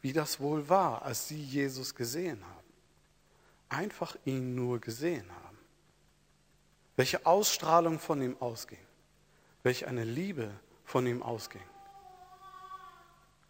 Wie 0.03 0.13
das 0.13 0.41
wohl 0.41 0.69
war, 0.69 1.03
als 1.03 1.29
sie 1.29 1.43
Jesus 1.43 1.95
gesehen 1.95 2.45
haben 2.45 2.65
einfach 3.75 4.17
ihn 4.25 4.55
nur 4.55 4.81
gesehen 4.81 5.31
haben. 5.31 5.44
Welche 6.97 7.27
Ausstrahlung 7.27 7.99
von 7.99 8.23
ihm 8.23 8.37
ausging. 8.41 8.79
Welche 9.63 9.89
eine 9.89 10.05
Liebe 10.05 10.51
von 10.85 11.07
ihm 11.07 11.23
ausging. 11.23 11.63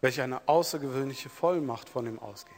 Welche 0.00 0.22
eine 0.22 0.48
außergewöhnliche 0.48 1.28
Vollmacht 1.28 1.88
von 1.88 2.06
ihm 2.06 2.18
ausging. 2.18 2.56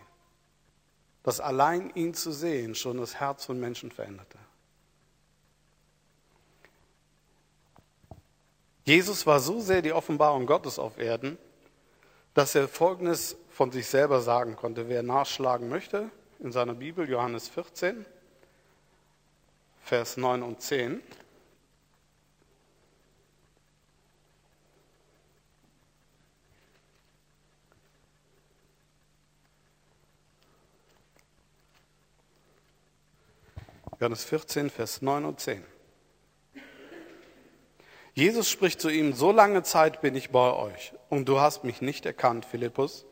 Dass 1.23 1.41
allein 1.41 1.91
ihn 1.95 2.15
zu 2.15 2.33
sehen 2.33 2.75
schon 2.75 2.99
das 2.99 3.17
Herz 3.19 3.45
von 3.45 3.59
Menschen 3.59 3.91
veränderte. 3.91 4.39
Jesus 8.85 9.27
war 9.27 9.41
so 9.41 9.61
sehr 9.61 9.83
die 9.83 9.93
Offenbarung 9.93 10.47
Gottes 10.47 10.79
auf 10.79 10.99
Erden, 10.99 11.37
dass 12.35 12.55
er 12.55 12.69
Folgendes 12.69 13.37
von 13.51 13.73
sich 13.73 13.89
selber 13.89 14.21
sagen 14.21 14.55
konnte. 14.55 14.89
Wer 14.89 15.03
nachschlagen 15.03 15.69
möchte, 15.69 16.11
in 16.39 16.53
seiner 16.53 16.75
Bibel, 16.75 17.09
Johannes 17.09 17.49
14, 17.49 18.07
Vers 19.87 20.17
9 20.17 20.43
und 20.43 20.61
10. 20.61 21.01
Johannes 34.01 34.25
14, 34.25 34.71
Vers 34.71 35.03
9 35.03 35.25
und 35.25 35.39
10. 35.39 35.63
Jesus 38.15 38.51
spricht 38.51 38.81
zu 38.81 38.89
ihm, 38.89 39.13
so 39.13 39.31
lange 39.31 39.63
Zeit 39.63 40.01
bin 40.01 40.17
ich 40.17 40.31
bei 40.31 40.53
euch 40.53 40.95
und 41.11 41.29
du 41.29 41.39
hast 41.39 41.63
mich 41.63 41.81
nicht 41.81 42.05
erkannt, 42.07 42.45
Philippus. 42.45 43.07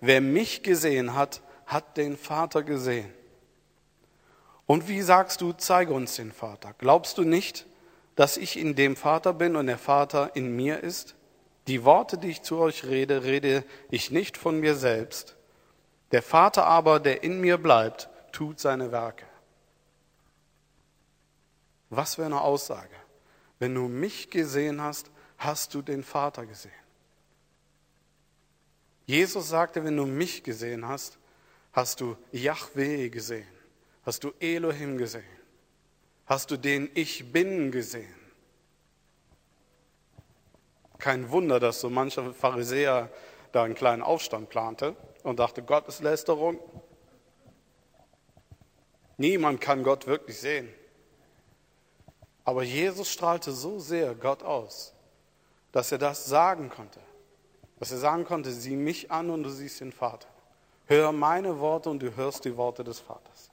Wer 0.00 0.22
mich 0.22 0.62
gesehen 0.62 1.14
hat, 1.14 1.42
hat 1.66 1.98
den 1.98 2.16
Vater 2.16 2.62
gesehen. 2.62 3.12
Und 4.72 4.88
wie 4.88 5.02
sagst 5.02 5.42
du, 5.42 5.52
zeige 5.52 5.92
uns 5.92 6.16
den 6.16 6.32
Vater? 6.32 6.74
Glaubst 6.78 7.18
du 7.18 7.24
nicht, 7.24 7.66
dass 8.16 8.38
ich 8.38 8.58
in 8.58 8.74
dem 8.74 8.96
Vater 8.96 9.34
bin 9.34 9.54
und 9.54 9.66
der 9.66 9.76
Vater 9.76 10.34
in 10.34 10.56
mir 10.56 10.80
ist? 10.80 11.14
Die 11.66 11.84
Worte, 11.84 12.16
die 12.16 12.30
ich 12.30 12.40
zu 12.40 12.56
euch 12.56 12.84
rede, 12.84 13.22
rede 13.22 13.66
ich 13.90 14.10
nicht 14.10 14.38
von 14.38 14.60
mir 14.60 14.74
selbst. 14.74 15.36
Der 16.12 16.22
Vater 16.22 16.64
aber, 16.64 17.00
der 17.00 17.22
in 17.22 17.38
mir 17.38 17.58
bleibt, 17.58 18.08
tut 18.32 18.60
seine 18.60 18.90
Werke. 18.92 19.26
Was 21.90 22.14
für 22.14 22.24
eine 22.24 22.40
Aussage. 22.40 22.96
Wenn 23.58 23.74
du 23.74 23.88
mich 23.88 24.30
gesehen 24.30 24.80
hast, 24.80 25.10
hast 25.36 25.74
du 25.74 25.82
den 25.82 26.02
Vater 26.02 26.46
gesehen. 26.46 26.72
Jesus 29.04 29.50
sagte, 29.50 29.84
wenn 29.84 29.98
du 29.98 30.06
mich 30.06 30.42
gesehen 30.42 30.88
hast, 30.88 31.18
Hast 31.72 32.02
du 32.02 32.16
Yahweh 32.32 33.08
gesehen? 33.08 33.46
Hast 34.04 34.24
du 34.24 34.32
Elohim 34.40 34.98
gesehen? 34.98 35.24
Hast 36.26 36.50
du 36.50 36.56
den 36.56 36.90
Ich 36.94 37.32
Bin 37.32 37.70
gesehen? 37.70 38.14
Kein 40.98 41.30
Wunder, 41.30 41.60
dass 41.60 41.80
so 41.80 41.90
mancher 41.90 42.32
Pharisäer 42.32 43.10
da 43.52 43.64
einen 43.64 43.74
kleinen 43.74 44.02
Aufstand 44.02 44.48
plante 44.48 44.96
und 45.22 45.38
dachte, 45.38 45.62
Gotteslästerung. 45.62 46.58
Niemand 49.18 49.60
kann 49.60 49.84
Gott 49.84 50.06
wirklich 50.06 50.40
sehen. 50.40 50.68
Aber 52.44 52.64
Jesus 52.64 53.08
strahlte 53.08 53.52
so 53.52 53.78
sehr 53.78 54.14
Gott 54.16 54.42
aus, 54.42 54.94
dass 55.70 55.92
er 55.92 55.98
das 55.98 56.26
sagen 56.26 56.70
konnte. 56.70 56.98
Dass 57.78 57.92
er 57.92 57.98
sagen 57.98 58.24
konnte, 58.24 58.50
sieh 58.50 58.76
mich 58.76 59.12
an 59.12 59.30
und 59.30 59.44
du 59.44 59.50
siehst 59.50 59.80
den 59.80 59.92
Vater. 59.92 60.28
Hör 60.86 61.12
meine 61.12 61.60
Worte 61.60 61.88
und 61.88 62.02
du 62.02 62.16
hörst 62.16 62.44
die 62.44 62.56
Worte 62.56 62.82
des 62.82 62.98
Vaters. 62.98 63.51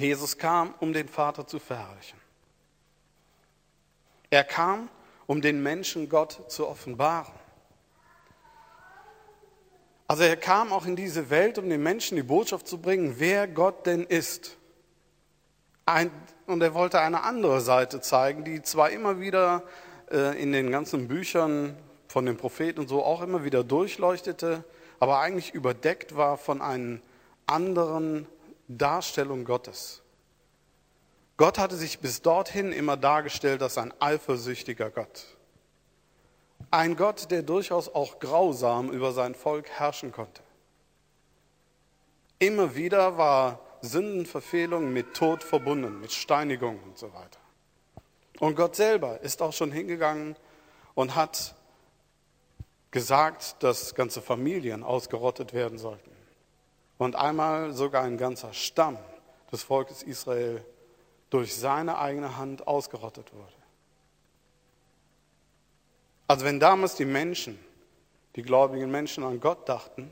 Jesus 0.00 0.38
kam, 0.38 0.74
um 0.80 0.92
den 0.92 1.08
Vater 1.08 1.46
zu 1.46 1.58
verherrlichen. 1.58 2.18
Er 4.30 4.44
kam, 4.44 4.88
um 5.26 5.42
den 5.42 5.62
Menschen 5.62 6.08
Gott 6.08 6.50
zu 6.50 6.66
offenbaren. 6.66 7.34
Also 10.06 10.24
er 10.24 10.36
kam 10.36 10.72
auch 10.72 10.86
in 10.86 10.96
diese 10.96 11.30
Welt, 11.30 11.58
um 11.58 11.68
den 11.68 11.82
Menschen 11.82 12.16
die 12.16 12.22
Botschaft 12.22 12.66
zu 12.66 12.78
bringen, 12.78 13.14
wer 13.18 13.46
Gott 13.46 13.86
denn 13.86 14.04
ist. 14.04 14.56
Ein, 15.86 16.10
und 16.46 16.62
er 16.62 16.74
wollte 16.74 17.00
eine 17.00 17.22
andere 17.22 17.60
Seite 17.60 18.00
zeigen, 18.00 18.44
die 18.44 18.62
zwar 18.62 18.90
immer 18.90 19.20
wieder 19.20 19.62
äh, 20.10 20.40
in 20.40 20.52
den 20.52 20.70
ganzen 20.70 21.06
Büchern 21.06 21.76
von 22.08 22.26
den 22.26 22.36
Propheten 22.36 22.80
und 22.80 22.88
so 22.88 23.04
auch 23.04 23.22
immer 23.22 23.44
wieder 23.44 23.62
durchleuchtete, 23.62 24.64
aber 24.98 25.20
eigentlich 25.20 25.54
überdeckt 25.54 26.16
war 26.16 26.38
von 26.38 26.60
einer 26.60 26.98
anderen 27.46 28.26
Darstellung 28.78 29.44
Gottes. 29.44 30.02
Gott 31.36 31.58
hatte 31.58 31.76
sich 31.76 31.98
bis 31.98 32.22
dorthin 32.22 32.70
immer 32.72 32.96
dargestellt 32.96 33.62
als 33.62 33.78
ein 33.78 33.92
eifersüchtiger 33.98 34.90
Gott. 34.90 35.24
Ein 36.70 36.96
Gott, 36.96 37.30
der 37.30 37.42
durchaus 37.42 37.88
auch 37.88 38.20
grausam 38.20 38.90
über 38.90 39.12
sein 39.12 39.34
Volk 39.34 39.68
herrschen 39.70 40.12
konnte. 40.12 40.42
Immer 42.38 42.74
wieder 42.76 43.18
war 43.18 43.60
Sündenverfehlung 43.80 44.92
mit 44.92 45.14
Tod 45.14 45.42
verbunden, 45.42 46.00
mit 46.00 46.12
Steinigung 46.12 46.80
und 46.84 46.96
so 46.96 47.12
weiter. 47.12 47.40
Und 48.38 48.54
Gott 48.54 48.76
selber 48.76 49.20
ist 49.20 49.42
auch 49.42 49.52
schon 49.52 49.72
hingegangen 49.72 50.36
und 50.94 51.16
hat 51.16 51.54
gesagt, 52.90 53.62
dass 53.62 53.94
ganze 53.94 54.22
Familien 54.22 54.82
ausgerottet 54.82 55.54
werden 55.54 55.78
sollten. 55.78 56.09
Und 57.00 57.16
einmal 57.16 57.72
sogar 57.72 58.02
ein 58.02 58.18
ganzer 58.18 58.52
Stamm 58.52 58.98
des 59.50 59.62
Volkes 59.62 60.02
Israel 60.02 60.62
durch 61.30 61.56
seine 61.56 61.96
eigene 61.96 62.36
Hand 62.36 62.66
ausgerottet 62.66 63.32
wurde. 63.32 63.52
Also 66.26 66.44
wenn 66.44 66.60
damals 66.60 66.96
die 66.96 67.06
Menschen, 67.06 67.58
die 68.36 68.42
gläubigen 68.42 68.90
Menschen 68.90 69.24
an 69.24 69.40
Gott 69.40 69.66
dachten, 69.66 70.10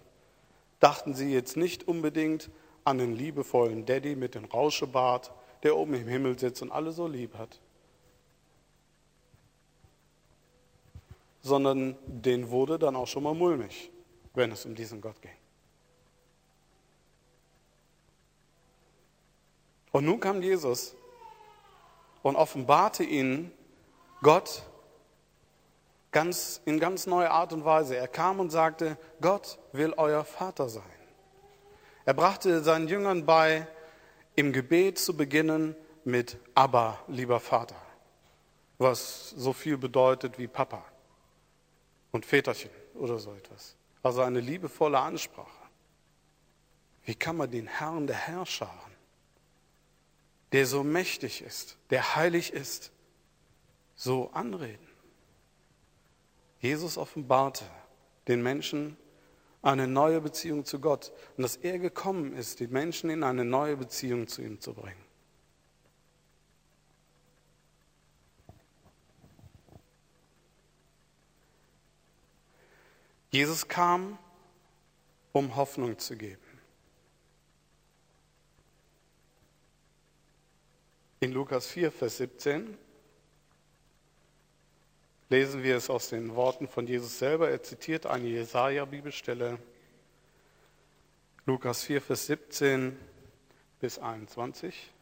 dachten 0.80 1.12
sie 1.12 1.30
jetzt 1.30 1.58
nicht 1.58 1.86
unbedingt 1.86 2.48
an 2.84 2.96
den 2.96 3.14
liebevollen 3.14 3.84
Daddy 3.84 4.16
mit 4.16 4.34
dem 4.34 4.46
Rauschebart, 4.46 5.30
der 5.64 5.76
oben 5.76 5.92
im 5.92 6.08
Himmel 6.08 6.38
sitzt 6.38 6.62
und 6.62 6.72
alle 6.72 6.92
so 6.92 7.06
lieb 7.06 7.36
hat. 7.36 7.60
sondern 11.40 11.96
den 12.06 12.50
wurde 12.50 12.78
dann 12.78 12.96
auch 12.96 13.06
schon 13.06 13.22
mal 13.22 13.34
mulmig, 13.34 13.90
wenn 14.34 14.52
es 14.52 14.66
um 14.66 14.74
diesen 14.74 15.00
Gott 15.00 15.20
ging. 15.22 15.30
Und 19.92 20.04
nun 20.04 20.20
kam 20.20 20.42
Jesus 20.42 20.94
und 22.22 22.36
offenbarte 22.36 23.04
ihnen 23.04 23.52
Gott 24.22 24.62
ganz, 26.10 26.60
in 26.64 26.80
ganz 26.80 27.06
neue 27.06 27.30
Art 27.30 27.52
und 27.52 27.64
Weise. 27.64 27.96
Er 27.96 28.08
kam 28.08 28.40
und 28.40 28.50
sagte, 28.50 28.98
Gott 29.20 29.58
will 29.72 29.94
euer 29.96 30.24
Vater 30.24 30.68
sein. 30.68 30.82
Er 32.04 32.14
brachte 32.14 32.62
seinen 32.62 32.88
Jüngern 32.88 33.26
bei, 33.26 33.66
im 34.34 34.52
Gebet 34.52 34.98
zu 34.98 35.16
beginnen 35.16 35.74
mit 36.04 36.38
Abba, 36.54 36.98
lieber 37.08 37.40
Vater, 37.40 37.76
was 38.78 39.30
so 39.30 39.52
viel 39.52 39.76
bedeutet 39.76 40.38
wie 40.38 40.46
Papa 40.46 40.84
und 42.12 42.24
Väterchen 42.24 42.70
oder 42.94 43.18
so 43.18 43.34
etwas. 43.34 43.76
Also 44.02 44.22
eine 44.22 44.40
liebevolle 44.40 44.98
Ansprache. 44.98 45.50
Wie 47.04 47.14
kann 47.14 47.36
man 47.36 47.50
den 47.50 47.66
Herrn 47.66 48.06
der 48.06 48.16
Herrscher, 48.16 48.72
der 50.52 50.66
so 50.66 50.82
mächtig 50.82 51.42
ist, 51.42 51.76
der 51.90 52.16
heilig 52.16 52.52
ist, 52.52 52.92
so 53.94 54.30
anreden? 54.30 54.86
Jesus 56.60 56.98
offenbarte 56.98 57.64
den 58.26 58.42
Menschen 58.42 58.96
eine 59.62 59.86
neue 59.86 60.20
Beziehung 60.20 60.64
zu 60.64 60.80
Gott 60.80 61.12
und 61.36 61.42
dass 61.42 61.56
er 61.56 61.78
gekommen 61.78 62.34
ist, 62.34 62.60
die 62.60 62.68
Menschen 62.68 63.10
in 63.10 63.22
eine 63.22 63.44
neue 63.44 63.76
Beziehung 63.76 64.28
zu 64.28 64.42
ihm 64.42 64.60
zu 64.60 64.72
bringen. 64.74 65.04
Jesus 73.30 73.68
kam, 73.68 74.18
um 75.32 75.54
Hoffnung 75.54 75.98
zu 75.98 76.16
geben. 76.16 76.47
In 81.20 81.32
Lukas 81.32 81.66
4, 81.66 81.90
Vers 81.90 82.18
17 82.18 82.78
lesen 85.30 85.64
wir 85.64 85.76
es 85.76 85.90
aus 85.90 86.10
den 86.10 86.36
Worten 86.36 86.68
von 86.68 86.86
Jesus 86.86 87.18
selber. 87.18 87.50
Er 87.50 87.60
zitiert 87.60 88.06
eine 88.06 88.28
Jesaja-Bibelstelle, 88.28 89.58
Lukas 91.44 91.82
4, 91.82 92.00
Vers 92.02 92.26
17 92.26 92.96
bis 93.80 93.98
21. 93.98 94.92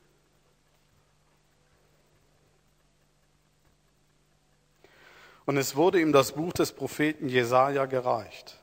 Und 5.45 5.59
es 5.59 5.77
wurde 5.77 6.01
ihm 6.01 6.15
das 6.15 6.33
Buch 6.33 6.55
des 6.55 6.73
Propheten 6.73 7.29
Jesaja 7.29 7.85
gereicht. 7.85 8.59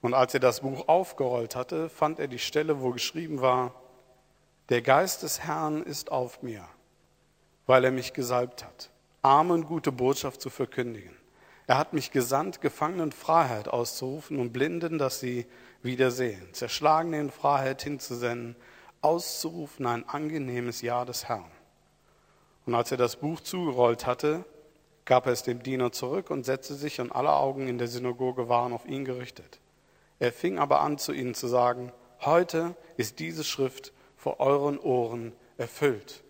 Und 0.00 0.14
als 0.14 0.32
er 0.32 0.40
das 0.40 0.60
Buch 0.60 0.86
aufgerollt 0.86 1.56
hatte, 1.56 1.88
fand 1.88 2.20
er 2.20 2.28
die 2.28 2.38
Stelle, 2.38 2.80
wo 2.80 2.92
geschrieben 2.92 3.40
war: 3.40 3.81
Der 4.72 4.80
Geist 4.80 5.22
des 5.22 5.40
Herrn 5.40 5.82
ist 5.82 6.10
auf 6.10 6.42
mir, 6.42 6.66
weil 7.66 7.84
er 7.84 7.90
mich 7.90 8.14
gesalbt 8.14 8.64
hat 8.64 8.88
Armen 9.20 9.64
gute 9.64 9.92
Botschaft 9.92 10.40
zu 10.40 10.48
verkündigen. 10.48 11.14
Er 11.66 11.76
hat 11.76 11.92
mich 11.92 12.10
gesandt, 12.10 12.62
Gefangenen 12.62 13.12
Freiheit 13.12 13.68
auszurufen 13.68 14.38
und 14.38 14.54
Blinden, 14.54 14.96
dass 14.96 15.20
sie 15.20 15.44
wieder 15.82 16.10
sehen, 16.10 16.54
Zerschlagene 16.54 17.20
in 17.20 17.30
Freiheit 17.30 17.82
hinzusenden, 17.82 18.56
auszurufen 19.02 19.84
ein 19.84 20.08
angenehmes 20.08 20.80
Jahr 20.80 21.04
des 21.04 21.28
Herrn. 21.28 21.50
Und 22.64 22.74
als 22.74 22.90
er 22.90 22.96
das 22.96 23.16
Buch 23.16 23.40
zugerollt 23.40 24.06
hatte, 24.06 24.46
gab 25.04 25.26
er 25.26 25.32
es 25.32 25.42
dem 25.42 25.62
Diener 25.62 25.92
zurück 25.92 26.30
und 26.30 26.46
setzte 26.46 26.76
sich, 26.76 26.98
und 26.98 27.12
alle 27.12 27.34
Augen 27.34 27.68
in 27.68 27.76
der 27.76 27.88
Synagoge 27.88 28.48
waren 28.48 28.72
auf 28.72 28.86
ihn 28.86 29.04
gerichtet. 29.04 29.60
Er 30.18 30.32
fing 30.32 30.58
aber 30.58 30.80
an, 30.80 30.96
zu 30.96 31.12
ihnen 31.12 31.34
zu 31.34 31.46
sagen, 31.46 31.92
heute 32.22 32.74
ist 32.96 33.18
diese 33.18 33.44
Schrift 33.44 33.92
vor 34.22 34.38
euren 34.38 34.78
Ohren 34.78 35.32
erfüllt. 35.58 36.22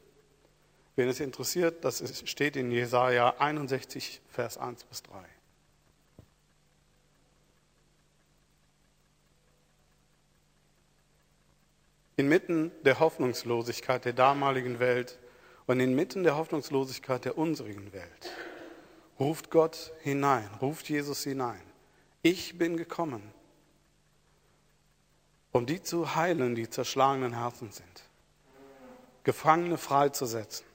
Wen 0.96 1.10
es 1.10 1.20
interessiert, 1.20 1.84
das 1.84 2.22
steht 2.26 2.56
in 2.56 2.70
Jesaja 2.70 3.34
61, 3.38 4.22
Vers 4.30 4.56
1 4.56 4.84
bis 4.84 5.02
3. 5.02 5.18
Inmitten 12.16 12.72
der 12.82 12.98
Hoffnungslosigkeit 12.98 14.06
der 14.06 14.14
damaligen 14.14 14.78
Welt 14.78 15.18
und 15.66 15.78
inmitten 15.78 16.22
der 16.22 16.38
Hoffnungslosigkeit 16.38 17.26
der 17.26 17.36
unsrigen 17.36 17.92
Welt 17.92 18.30
ruft 19.20 19.50
Gott 19.50 19.92
hinein, 20.00 20.48
ruft 20.62 20.88
Jesus 20.88 21.24
hinein. 21.24 21.60
Ich 22.22 22.56
bin 22.56 22.78
gekommen, 22.78 23.22
um 25.52 25.66
die 25.66 25.82
zu 25.82 26.14
heilen, 26.14 26.54
die 26.54 26.68
zerschlagenen 26.68 27.34
Herzen 27.34 27.70
sind, 27.70 28.02
Gefangene 29.24 29.78
freizusetzen, 29.78 30.66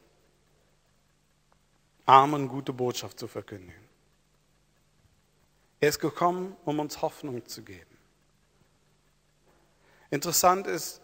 Armen 2.06 2.48
gute 2.48 2.72
Botschaft 2.72 3.20
zu 3.20 3.28
verkündigen. 3.28 3.88
Er 5.80 5.90
ist 5.90 6.00
gekommen, 6.00 6.56
um 6.64 6.80
uns 6.80 7.02
Hoffnung 7.02 7.46
zu 7.46 7.64
geben. 7.64 7.98
Interessant 10.10 10.68
ist, 10.68 11.02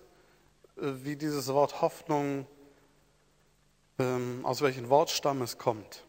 äh, 0.78 0.92
wie 1.04 1.16
dieses 1.16 1.48
Wort 1.50 1.82
Hoffnung, 1.82 2.48
ähm, 4.00 4.46
aus 4.46 4.62
welchem 4.62 4.90
Wortstamm 4.90 5.42
es 5.42 5.58
kommt. 5.58 6.06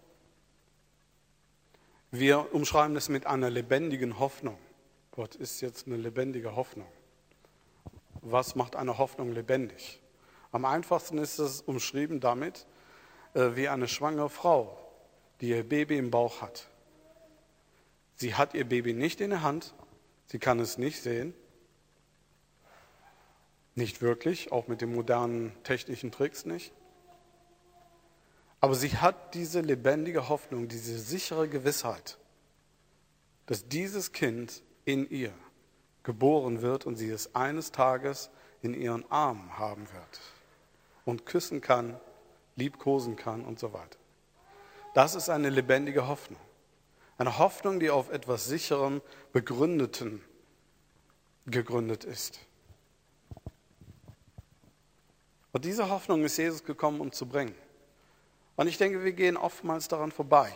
Wir 2.11 2.55
umschreiben 2.55 2.97
es 2.97 3.09
mit 3.09 3.27
einer 3.27 3.51
lebendigen 3.51 4.19
Hoffnung. 4.21 4.59
Gott 5.11 5.35
ist 5.35 5.61
jetzt 5.61 5.87
eine 5.87 5.97
lebendige 5.97 6.55
Hoffnung. 6.55 6.87
Was 8.25 8.57
macht 8.57 8.77
eine 8.77 8.99
Hoffnung 8.99 9.33
lebendig? 9.33 10.03
Am 10.51 10.65
einfachsten 10.65 11.19
ist 11.19 11.39
es 11.39 11.61
umschrieben 11.61 12.21
damit, 12.21 12.67
äh, 13.35 13.51
wie 13.55 13.69
eine 13.69 13.89
schwangere 13.89 14.31
Frau 14.31 14.85
die 15.41 15.51
ihr 15.51 15.69
Baby 15.69 15.99
im 15.99 16.11
Bauch 16.11 16.41
hat. 16.41 16.69
Sie 18.17 18.35
hat 18.35 18.55
ihr 18.55 18.67
Baby 18.67 18.93
nicht 18.93 19.21
in 19.21 19.31
der 19.31 19.43
Hand, 19.43 19.75
sie 20.27 20.39
kann 20.39 20.61
es 20.61 20.79
nicht 20.79 21.03
sehen, 21.03 21.35
nicht 23.75 24.03
wirklich, 24.03 24.53
auch 24.53 24.69
mit 24.69 24.81
den 24.81 24.95
modernen 24.95 25.53
technischen 25.65 26.13
Tricks 26.13 26.47
nicht. 26.47 26.73
Aber 28.61 28.75
sie 28.75 28.97
hat 28.97 29.35
diese 29.35 29.61
lebendige 29.61 30.29
Hoffnung, 30.29 30.69
diese 30.69 30.99
sichere 30.99 31.49
Gewissheit, 31.49 32.19
dass 33.47 33.69
dieses 33.69 34.13
Kind 34.13 34.63
in 34.85 35.11
ihr 35.11 35.35
geboren 36.05 36.63
wird 36.63 36.87
und 36.87 36.97
sie 36.97 37.11
es 37.11 37.35
eines 37.35 37.73
Tages 37.73 38.31
in 38.63 38.75
ihren 38.75 39.11
Armen 39.11 39.59
haben 39.59 39.89
wird 39.93 40.21
und 41.05 41.27
küssen 41.27 41.61
kann, 41.61 41.99
liebkosen 42.57 43.17
kann 43.17 43.45
und 43.45 43.59
so 43.59 43.73
weiter. 43.73 43.99
Das 44.95 45.15
ist 45.15 45.29
eine 45.29 45.51
lebendige 45.51 46.07
Hoffnung. 46.07 46.41
Eine 47.19 47.39
Hoffnung, 47.39 47.81
die 47.81 47.91
auf 47.91 48.11
etwas 48.11 48.47
Sicherem, 48.47 49.01
Begründeten 49.33 50.23
gegründet 51.47 52.05
ist. 52.05 52.39
Und 55.53 55.65
diese 55.65 55.89
Hoffnung 55.89 56.25
ist 56.25 56.37
Jesus 56.37 56.65
gekommen, 56.65 57.01
um 57.01 57.13
zu 57.13 57.27
bringen. 57.27 57.55
Und 58.57 58.67
ich 58.67 58.79
denke, 58.79 59.05
wir 59.05 59.13
gehen 59.13 59.37
oftmals 59.37 59.89
daran 59.89 60.11
vorbei. 60.11 60.53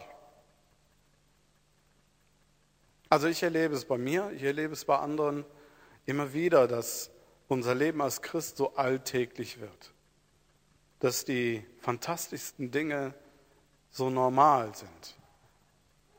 Also 3.11 3.27
ich 3.27 3.43
erlebe 3.43 3.75
es 3.75 3.85
bei 3.85 3.97
mir, 3.97 4.31
ich 4.33 4.43
erlebe 4.43 4.75
es 4.75 4.85
bei 4.85 4.99
anderen 4.99 5.45
immer 6.05 6.33
wieder, 6.33 6.69
dass 6.69 7.11
unser 7.49 7.75
Leben 7.75 8.03
als 8.03 8.21
Christ 8.21 8.59
so 8.59 8.75
alltäglich 8.75 9.61
wird. 9.61 9.93
Dass 11.01 11.25
die 11.25 11.65
fantastischsten 11.81 12.71
Dinge 12.71 13.15
so 13.91 14.11
normal 14.11 14.75
sind. 14.75 15.17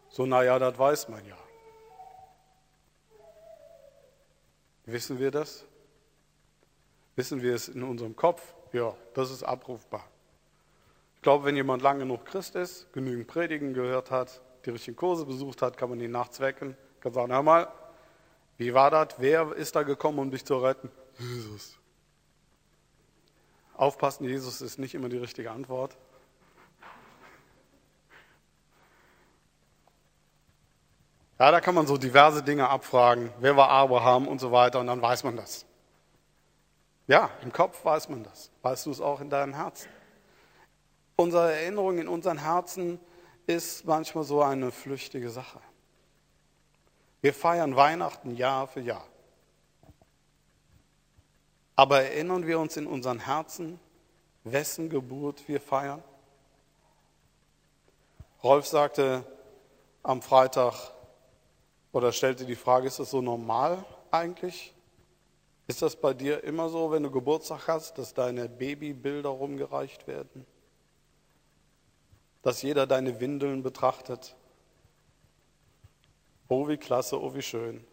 So, 0.09 0.25
naja, 0.25 0.57
das 0.57 0.77
weiß 0.77 1.09
man 1.09 1.23
ja. 1.25 1.37
Wissen 4.85 5.19
wir 5.19 5.29
das? 5.29 5.65
Wissen 7.15 7.41
wir 7.41 7.53
es 7.53 7.69
in 7.69 7.83
unserem 7.83 8.15
Kopf? 8.15 8.55
Ja, 8.71 8.95
das 9.13 9.29
ist 9.29 9.43
abrufbar. 9.43 10.07
Ich 11.15 11.21
glaube, 11.21 11.45
wenn 11.45 11.55
jemand 11.55 11.83
lange 11.83 11.99
genug 11.99 12.25
Christ 12.25 12.55
ist, 12.55 12.91
genügend 12.93 13.27
Predigen 13.27 13.73
gehört 13.73 14.09
hat, 14.09 14.41
die 14.65 14.71
richtigen 14.71 14.97
Kurse 14.97 15.25
besucht 15.25 15.61
hat, 15.61 15.77
kann 15.77 15.89
man 15.89 15.99
ihn 15.99 16.11
nachts 16.11 16.39
wecken, 16.39 16.75
kann 16.99 17.13
sagen, 17.13 17.31
hör 17.31 17.43
mal, 17.43 17.67
wie 18.57 18.73
war 18.73 18.91
das? 18.91 19.15
Wer 19.17 19.53
ist 19.53 19.75
da 19.75 19.83
gekommen, 19.83 20.19
um 20.19 20.31
dich 20.31 20.43
zu 20.45 20.57
retten? 20.57 20.91
Jesus. 21.17 21.77
Aufpassen, 23.75 24.25
Jesus 24.25 24.61
ist 24.61 24.77
nicht 24.77 24.93
immer 24.93 25.07
die 25.07 25.17
richtige 25.17 25.51
Antwort. 25.51 25.95
Ja, 31.39 31.51
da 31.51 31.61
kann 31.61 31.73
man 31.73 31.87
so 31.87 31.95
diverse 31.95 32.43
Dinge 32.43 32.67
abfragen. 32.67 33.31
Wer 33.39 33.55
war 33.55 33.69
Abraham 33.69 34.27
und 34.27 34.39
so 34.39 34.51
weiter 34.51 34.81
und 34.81 34.87
dann 34.87 35.01
weiß 35.01 35.23
man 35.23 35.37
das. 35.37 35.65
Ja, 37.07 37.29
im 37.41 37.53
Kopf 37.53 37.85
weiß 37.85 38.09
man 38.09 38.23
das. 38.23 38.51
Weißt 38.61 38.85
du 38.85 38.91
es 38.91 38.99
auch 38.99 39.21
in 39.21 39.29
deinem 39.29 39.53
Herzen? 39.53 39.89
Unsere 41.15 41.53
Erinnerung 41.53 41.97
in 41.97 42.09
unseren 42.09 42.39
Herzen 42.39 42.99
ist 43.49 43.83
manchmal 43.85 44.23
so 44.23 44.43
eine 44.43 44.71
flüchtige 44.71 45.31
Sache. 45.31 45.59
Wir 47.21 47.33
feiern 47.33 47.75
Weihnachten 47.75 48.35
Jahr 48.35 48.67
für 48.67 48.79
Jahr. 48.79 49.05
Aber 51.75 52.03
erinnern 52.03 52.45
wir 52.45 52.59
uns 52.59 52.77
in 52.77 52.85
unseren 52.85 53.19
Herzen 53.19 53.79
wessen 54.43 54.89
Geburt 54.89 55.47
wir 55.47 55.59
feiern? 55.59 56.03
Rolf 58.43 58.67
sagte 58.67 59.25
am 60.03 60.21
Freitag 60.21 60.91
oder 61.91 62.11
stellte 62.11 62.45
die 62.45 62.55
Frage, 62.55 62.85
ist 62.85 62.99
das 62.99 63.09
so 63.09 63.19
normal 63.19 63.83
eigentlich? 64.11 64.75
Ist 65.65 65.81
das 65.81 65.95
bei 65.95 66.13
dir 66.13 66.43
immer 66.43 66.69
so, 66.69 66.91
wenn 66.91 67.01
du 67.01 67.09
Geburtstag 67.09 67.67
hast, 67.67 67.97
dass 67.97 68.13
deine 68.13 68.47
Babybilder 68.47 69.29
rumgereicht 69.29 70.05
werden? 70.05 70.45
Dass 72.41 72.61
jeder 72.61 72.87
deine 72.87 73.19
Windeln 73.19 73.63
betrachtet? 73.63 74.35
Oh, 76.47 76.67
wie 76.67 76.77
klasse, 76.77 77.21
oh, 77.21 77.33
wie 77.35 77.41
schön. 77.41 77.85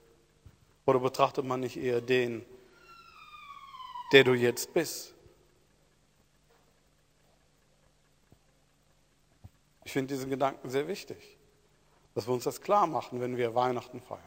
Oder 0.87 1.00
betrachtet 1.00 1.44
man 1.44 1.61
nicht 1.61 1.76
eher 1.76 2.00
den, 2.00 2.44
der 4.12 4.24
du 4.24 4.35
jetzt 4.35 4.72
bist? 4.72 5.14
Ich 9.85 9.92
finde 9.92 10.14
diesen 10.14 10.30
Gedanken 10.30 10.68
sehr 10.70 10.88
wichtig, 10.88 11.38
dass 12.14 12.26
wir 12.26 12.35
uns 12.35 12.44
das 12.44 12.61
klar 12.61 12.87
machen, 12.87 13.20
wenn 13.20 13.37
wir 13.37 13.54
Weihnachten 13.54 14.00
feiern. 14.00 14.20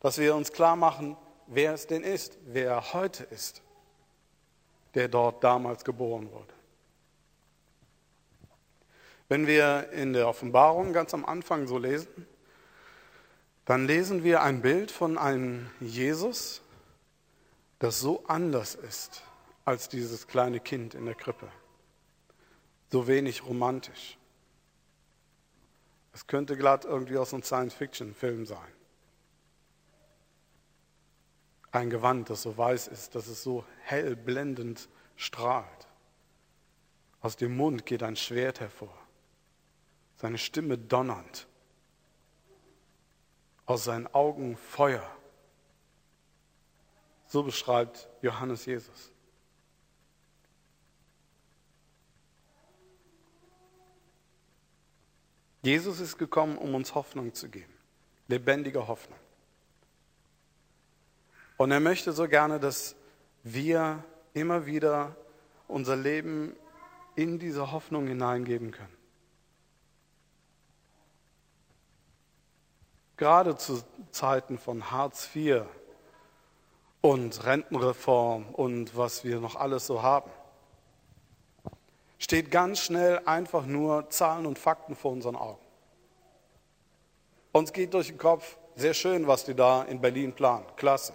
Dass 0.00 0.18
wir 0.18 0.34
uns 0.34 0.52
klar 0.52 0.76
machen, 0.76 1.16
wer 1.46 1.74
es 1.74 1.86
denn 1.86 2.02
ist, 2.02 2.36
wer 2.44 2.70
er 2.70 2.92
heute 2.92 3.24
ist, 3.24 3.62
der 4.94 5.08
dort 5.08 5.42
damals 5.42 5.84
geboren 5.84 6.30
wurde. 6.30 6.51
Wenn 9.32 9.46
wir 9.46 9.88
in 9.92 10.12
der 10.12 10.28
Offenbarung 10.28 10.92
ganz 10.92 11.14
am 11.14 11.24
Anfang 11.24 11.66
so 11.66 11.78
lesen, 11.78 12.26
dann 13.64 13.86
lesen 13.86 14.24
wir 14.24 14.42
ein 14.42 14.60
Bild 14.60 14.90
von 14.90 15.16
einem 15.16 15.70
Jesus, 15.80 16.60
das 17.78 17.98
so 17.98 18.26
anders 18.26 18.74
ist 18.74 19.22
als 19.64 19.88
dieses 19.88 20.26
kleine 20.26 20.60
Kind 20.60 20.94
in 20.94 21.06
der 21.06 21.14
Krippe. 21.14 21.48
So 22.90 23.06
wenig 23.06 23.46
romantisch. 23.46 24.18
Es 26.12 26.26
könnte 26.26 26.54
glatt 26.58 26.84
irgendwie 26.84 27.16
aus 27.16 27.32
einem 27.32 27.42
Science-Fiction-Film 27.42 28.44
sein. 28.44 28.58
Ein 31.70 31.88
Gewand, 31.88 32.28
das 32.28 32.42
so 32.42 32.58
weiß 32.58 32.88
ist, 32.88 33.14
dass 33.14 33.28
es 33.28 33.42
so 33.42 33.64
hell 33.80 34.14
blendend 34.14 34.90
strahlt. 35.16 35.88
Aus 37.22 37.38
dem 37.38 37.56
Mund 37.56 37.86
geht 37.86 38.02
ein 38.02 38.16
Schwert 38.16 38.60
hervor. 38.60 39.01
Seine 40.22 40.38
Stimme 40.38 40.78
donnernd. 40.78 41.48
Aus 43.66 43.84
seinen 43.84 44.06
Augen 44.14 44.56
Feuer. 44.56 45.04
So 47.26 47.42
beschreibt 47.42 48.08
Johannes 48.22 48.64
Jesus. 48.66 49.10
Jesus 55.62 55.98
ist 55.98 56.18
gekommen, 56.18 56.56
um 56.56 56.74
uns 56.74 56.94
Hoffnung 56.94 57.34
zu 57.34 57.48
geben, 57.48 57.72
lebendige 58.28 58.86
Hoffnung. 58.86 59.18
Und 61.56 61.70
er 61.72 61.80
möchte 61.80 62.12
so 62.12 62.28
gerne, 62.28 62.60
dass 62.60 62.94
wir 63.42 64.04
immer 64.34 64.66
wieder 64.66 65.16
unser 65.68 65.96
Leben 65.96 66.54
in 67.16 67.38
diese 67.38 67.72
Hoffnung 67.72 68.06
hineingeben 68.06 68.70
können. 68.70 69.01
Gerade 73.22 73.56
zu 73.56 73.80
Zeiten 74.10 74.58
von 74.58 74.90
Hartz 74.90 75.28
IV 75.32 75.62
und 77.02 77.44
Rentenreform 77.44 78.46
und 78.46 78.96
was 78.96 79.22
wir 79.22 79.38
noch 79.38 79.54
alles 79.54 79.86
so 79.86 80.02
haben 80.02 80.28
steht 82.18 82.50
ganz 82.50 82.80
schnell 82.80 83.20
einfach 83.26 83.64
nur 83.64 84.10
Zahlen 84.10 84.44
und 84.44 84.58
Fakten 84.58 84.96
vor 84.96 85.12
unseren 85.12 85.36
Augen. 85.36 85.64
Uns 87.52 87.72
geht 87.72 87.94
durch 87.94 88.08
den 88.08 88.18
Kopf, 88.18 88.56
sehr 88.74 88.92
schön, 88.92 89.28
was 89.28 89.44
die 89.44 89.54
da 89.54 89.84
in 89.84 90.00
Berlin 90.00 90.32
planen, 90.32 90.66
klasse. 90.74 91.12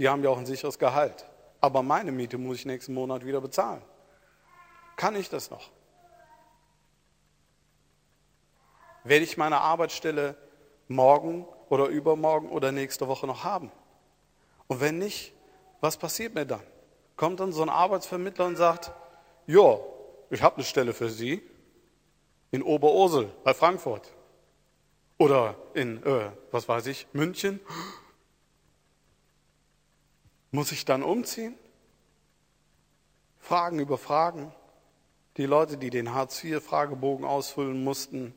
Die 0.00 0.08
haben 0.08 0.24
ja 0.24 0.30
auch 0.30 0.38
ein 0.38 0.46
sicheres 0.46 0.80
Gehalt. 0.80 1.26
Aber 1.60 1.84
meine 1.84 2.10
Miete 2.10 2.38
muss 2.38 2.56
ich 2.56 2.66
nächsten 2.66 2.92
Monat 2.92 3.24
wieder 3.24 3.40
bezahlen. 3.40 3.82
Kann 4.96 5.14
ich 5.14 5.30
das 5.30 5.48
noch? 5.48 5.70
Werde 9.04 9.24
ich 9.24 9.36
meine 9.36 9.60
Arbeitsstelle 9.60 10.36
morgen 10.88 11.46
oder 11.68 11.86
übermorgen 11.86 12.48
oder 12.50 12.72
nächste 12.72 13.08
Woche 13.08 13.26
noch 13.26 13.44
haben? 13.44 13.70
Und 14.66 14.80
wenn 14.80 14.98
nicht, 14.98 15.32
was 15.80 15.96
passiert 15.96 16.34
mir 16.34 16.46
dann? 16.46 16.62
Kommt 17.16 17.40
dann 17.40 17.52
so 17.52 17.62
ein 17.62 17.68
Arbeitsvermittler 17.68 18.46
und 18.46 18.56
sagt, 18.56 18.92
ja, 19.46 19.78
ich 20.30 20.42
habe 20.42 20.56
eine 20.56 20.64
Stelle 20.64 20.92
für 20.94 21.10
Sie 21.10 21.42
in 22.50 22.62
Oberursel 22.62 23.30
bei 23.44 23.54
Frankfurt 23.54 24.12
oder 25.18 25.56
in, 25.74 26.02
äh, 26.04 26.30
was 26.50 26.68
weiß 26.68 26.86
ich, 26.86 27.06
München. 27.12 27.60
Muss 30.50 30.72
ich 30.72 30.84
dann 30.84 31.02
umziehen? 31.02 31.56
Fragen 33.38 33.78
über 33.78 33.98
Fragen. 33.98 34.52
Die 35.36 35.46
Leute, 35.46 35.76
die 35.76 35.90
den 35.90 36.14
Hartz-IV-Fragebogen 36.14 37.24
ausfüllen 37.26 37.82
mussten, 37.82 38.34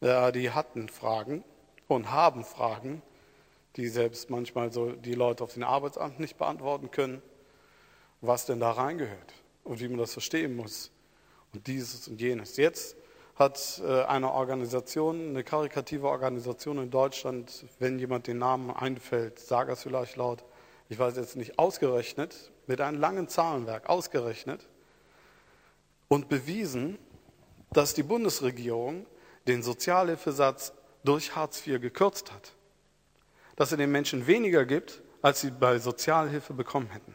ja, 0.00 0.30
die 0.30 0.50
hatten 0.50 0.88
Fragen 0.88 1.44
und 1.88 2.10
haben 2.10 2.44
Fragen, 2.44 3.02
die 3.76 3.88
selbst 3.88 4.30
manchmal 4.30 4.72
so 4.72 4.92
die 4.92 5.14
Leute 5.14 5.44
auf 5.44 5.54
den 5.54 5.64
Arbeitsamt 5.64 6.20
nicht 6.20 6.38
beantworten 6.38 6.90
können, 6.90 7.22
was 8.20 8.46
denn 8.46 8.60
da 8.60 8.70
reingehört 8.70 9.34
und 9.64 9.80
wie 9.80 9.88
man 9.88 9.98
das 9.98 10.12
verstehen 10.12 10.56
muss 10.56 10.90
und 11.52 11.66
dieses 11.66 12.08
und 12.08 12.20
jenes. 12.20 12.56
Jetzt 12.56 12.96
hat 13.36 13.82
äh, 13.84 14.02
eine 14.04 14.32
Organisation, 14.32 15.30
eine 15.30 15.42
karikative 15.42 16.08
Organisation 16.08 16.78
in 16.78 16.90
Deutschland, 16.90 17.64
wenn 17.78 17.98
jemand 17.98 18.26
den 18.26 18.38
Namen 18.38 18.70
einfällt, 18.70 19.38
sage 19.38 19.72
es 19.72 19.82
vielleicht 19.82 20.16
laut, 20.16 20.44
ich 20.88 20.98
weiß 20.98 21.16
jetzt 21.16 21.36
nicht, 21.36 21.58
ausgerechnet, 21.58 22.52
mit 22.66 22.80
einem 22.80 23.00
langen 23.00 23.28
Zahlenwerk 23.28 23.88
ausgerechnet 23.88 24.68
und 26.08 26.28
bewiesen, 26.28 26.98
dass 27.72 27.94
die 27.94 28.02
Bundesregierung 28.02 29.06
den 29.48 29.62
Sozialhilfesatz 29.62 30.72
durch 31.04 31.36
Hartz 31.36 31.66
IV 31.66 31.80
gekürzt 31.80 32.32
hat. 32.32 32.52
Dass 33.56 33.70
er 33.70 33.78
den 33.78 33.92
Menschen 33.92 34.26
weniger 34.26 34.64
gibt, 34.64 35.02
als 35.22 35.40
sie 35.40 35.50
bei 35.50 35.78
Sozialhilfe 35.78 36.52
bekommen 36.52 36.90
hätten. 36.90 37.14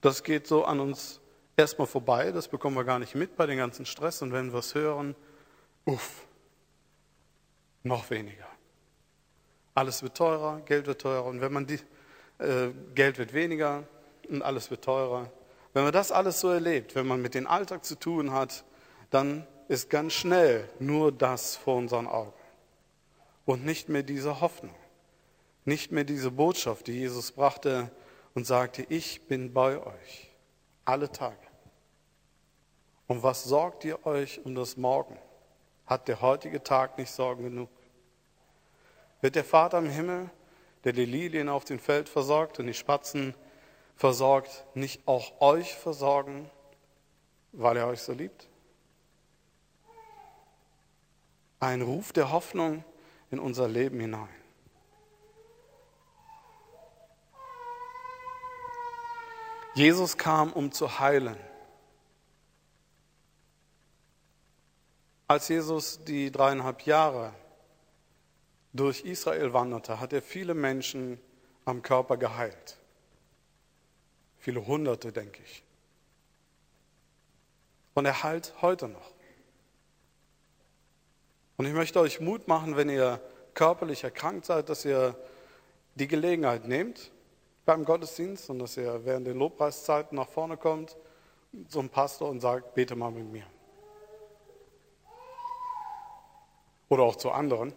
Das 0.00 0.22
geht 0.22 0.46
so 0.46 0.64
an 0.64 0.80
uns 0.80 1.20
erstmal 1.56 1.86
vorbei, 1.86 2.32
das 2.32 2.48
bekommen 2.48 2.76
wir 2.76 2.84
gar 2.84 2.98
nicht 2.98 3.14
mit 3.14 3.36
bei 3.36 3.46
den 3.46 3.58
ganzen 3.58 3.86
Stress 3.86 4.22
und 4.22 4.32
wenn 4.32 4.52
wir 4.52 4.58
es 4.58 4.74
hören, 4.74 5.14
uff, 5.84 6.26
noch 7.82 8.10
weniger. 8.10 8.46
Alles 9.74 10.02
wird 10.02 10.16
teurer, 10.16 10.60
Geld 10.62 10.86
wird 10.86 11.00
teurer 11.00 11.26
und 11.26 11.40
wenn 11.40 11.52
man 11.52 11.66
die, 11.66 11.80
äh, 12.38 12.70
Geld 12.94 13.18
wird 13.18 13.32
weniger 13.32 13.84
und 14.28 14.42
alles 14.42 14.70
wird 14.70 14.84
teurer. 14.84 15.30
Wenn 15.72 15.84
man 15.84 15.92
das 15.92 16.12
alles 16.12 16.40
so 16.40 16.50
erlebt, 16.50 16.94
wenn 16.94 17.06
man 17.06 17.20
mit 17.20 17.34
dem 17.34 17.46
Alltag 17.46 17.84
zu 17.84 17.98
tun 17.98 18.32
hat, 18.32 18.64
dann 19.10 19.46
ist 19.68 19.90
ganz 19.90 20.12
schnell 20.12 20.68
nur 20.78 21.12
das 21.12 21.56
vor 21.56 21.76
unseren 21.76 22.06
Augen 22.06 22.32
und 23.44 23.64
nicht 23.64 23.88
mehr 23.88 24.02
diese 24.02 24.40
Hoffnung, 24.40 24.74
nicht 25.64 25.92
mehr 25.92 26.04
diese 26.04 26.30
Botschaft, 26.30 26.86
die 26.86 26.92
Jesus 26.92 27.32
brachte 27.32 27.90
und 28.34 28.46
sagte, 28.46 28.84
ich 28.88 29.26
bin 29.26 29.52
bei 29.52 29.78
euch 29.78 30.30
alle 30.84 31.10
Tage. 31.10 31.36
Und 33.06 33.22
was 33.22 33.44
sorgt 33.44 33.84
ihr 33.84 34.04
euch 34.06 34.44
um 34.44 34.54
das 34.54 34.76
Morgen? 34.76 35.18
Hat 35.86 36.08
der 36.08 36.20
heutige 36.20 36.62
Tag 36.62 36.96
nicht 36.98 37.10
Sorgen 37.10 37.44
genug? 37.44 37.68
Wird 39.20 39.36
der 39.36 39.44
Vater 39.44 39.78
im 39.78 39.90
Himmel, 39.90 40.30
der 40.84 40.92
die 40.92 41.04
Lilien 41.04 41.48
auf 41.48 41.64
dem 41.64 41.78
Feld 41.78 42.08
versorgt 42.08 42.58
und 42.58 42.66
die 42.66 42.74
Spatzen 42.74 43.34
versorgt, 43.96 44.64
nicht 44.74 45.06
auch 45.06 45.40
euch 45.40 45.74
versorgen, 45.74 46.50
weil 47.52 47.76
er 47.76 47.86
euch 47.86 48.00
so 48.00 48.12
liebt? 48.12 48.48
Ein 51.64 51.80
Ruf 51.80 52.12
der 52.12 52.30
Hoffnung 52.30 52.84
in 53.30 53.38
unser 53.38 53.68
Leben 53.68 53.98
hinein. 53.98 54.28
Jesus 59.74 60.18
kam, 60.18 60.52
um 60.52 60.72
zu 60.72 60.98
heilen. 60.98 61.38
Als 65.26 65.48
Jesus 65.48 66.04
die 66.04 66.30
dreieinhalb 66.30 66.82
Jahre 66.82 67.32
durch 68.74 69.00
Israel 69.06 69.54
wanderte, 69.54 70.00
hat 70.00 70.12
er 70.12 70.20
viele 70.20 70.52
Menschen 70.52 71.18
am 71.64 71.80
Körper 71.80 72.18
geheilt. 72.18 72.76
Viele 74.36 74.66
Hunderte, 74.66 75.12
denke 75.12 75.42
ich. 75.42 75.62
Und 77.94 78.04
er 78.04 78.22
heilt 78.22 78.52
heute 78.60 78.86
noch. 78.86 79.13
Und 81.56 81.66
ich 81.66 81.72
möchte 81.72 82.00
euch 82.00 82.20
Mut 82.20 82.48
machen, 82.48 82.76
wenn 82.76 82.88
ihr 82.88 83.20
körperlich 83.54 84.04
erkrankt 84.04 84.46
seid, 84.46 84.68
dass 84.68 84.84
ihr 84.84 85.16
die 85.94 86.08
Gelegenheit 86.08 86.66
nehmt 86.66 87.12
beim 87.64 87.84
Gottesdienst 87.84 88.50
und 88.50 88.58
dass 88.58 88.76
er 88.76 89.04
während 89.04 89.26
den 89.26 89.38
Lobpreiszeiten 89.38 90.16
nach 90.16 90.28
vorne 90.28 90.56
kommt 90.56 90.96
zum 91.68 91.88
Pastor 91.88 92.28
und 92.28 92.40
sagt, 92.40 92.74
bete 92.74 92.96
mal 92.96 93.10
mit 93.10 93.30
mir. 93.30 93.46
Oder 96.88 97.04
auch 97.04 97.16
zu 97.16 97.30
anderen. 97.30 97.72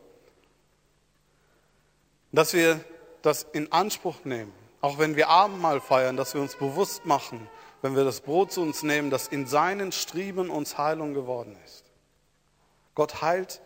Dass 2.32 2.54
wir 2.54 2.84
das 3.22 3.44
in 3.44 3.72
Anspruch 3.72 4.26
nehmen, 4.26 4.52
auch 4.82 5.00
wenn 5.00 5.16
wir 5.16 5.30
Abendmahl 5.30 5.80
feiern, 5.80 6.18
dass 6.18 6.34
wir 6.34 6.42
uns 6.42 6.56
bewusst 6.56 7.06
machen, 7.06 7.48
wenn 7.82 7.96
wir 7.96 8.04
das 8.04 8.22
Brot 8.22 8.52
zu 8.52 8.62
uns 8.62 8.84
nehmen, 8.84 9.10
dass 9.10 9.28
in 9.28 9.48
seinen 9.48 9.92
Strieben 9.92 10.50
uns 10.50 10.78
Heilung 10.78 11.14
geworden 11.14 11.56
ist. 11.64 11.86
Gott 12.96 13.22
heilt 13.22 13.62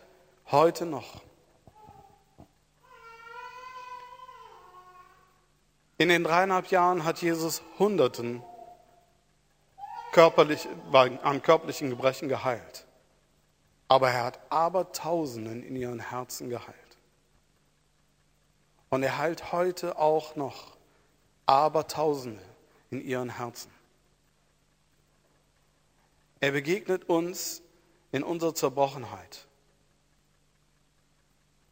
heute 0.50 0.86
noch. 0.86 1.22
In 5.98 6.10
den 6.10 6.24
dreieinhalb 6.24 6.72
Jahren 6.72 7.06
hat 7.06 7.22
Jesus 7.22 7.62
Hunderten 7.78 8.42
körperlich, 10.12 10.68
an 10.92 11.42
körperlichen 11.42 11.90
Gebrechen 11.90 12.28
geheilt. 12.28 12.86
Aber 13.88 14.10
er 14.10 14.24
hat 14.24 14.40
Abertausenden 14.50 15.64
in 15.64 15.76
ihren 15.76 16.00
Herzen 16.00 16.50
geheilt. 16.50 16.98
Und 18.90 19.04
er 19.04 19.18
heilt 19.18 19.52
heute 19.52 19.98
auch 19.98 20.36
noch 20.36 20.76
Abertausende 21.46 22.42
in 22.90 23.02
ihren 23.02 23.30
Herzen. 23.30 23.72
Er 26.40 26.52
begegnet 26.52 27.08
uns 27.08 27.62
in 28.12 28.24
unserer 28.24 28.56
Zerbrochenheit. 28.56 29.46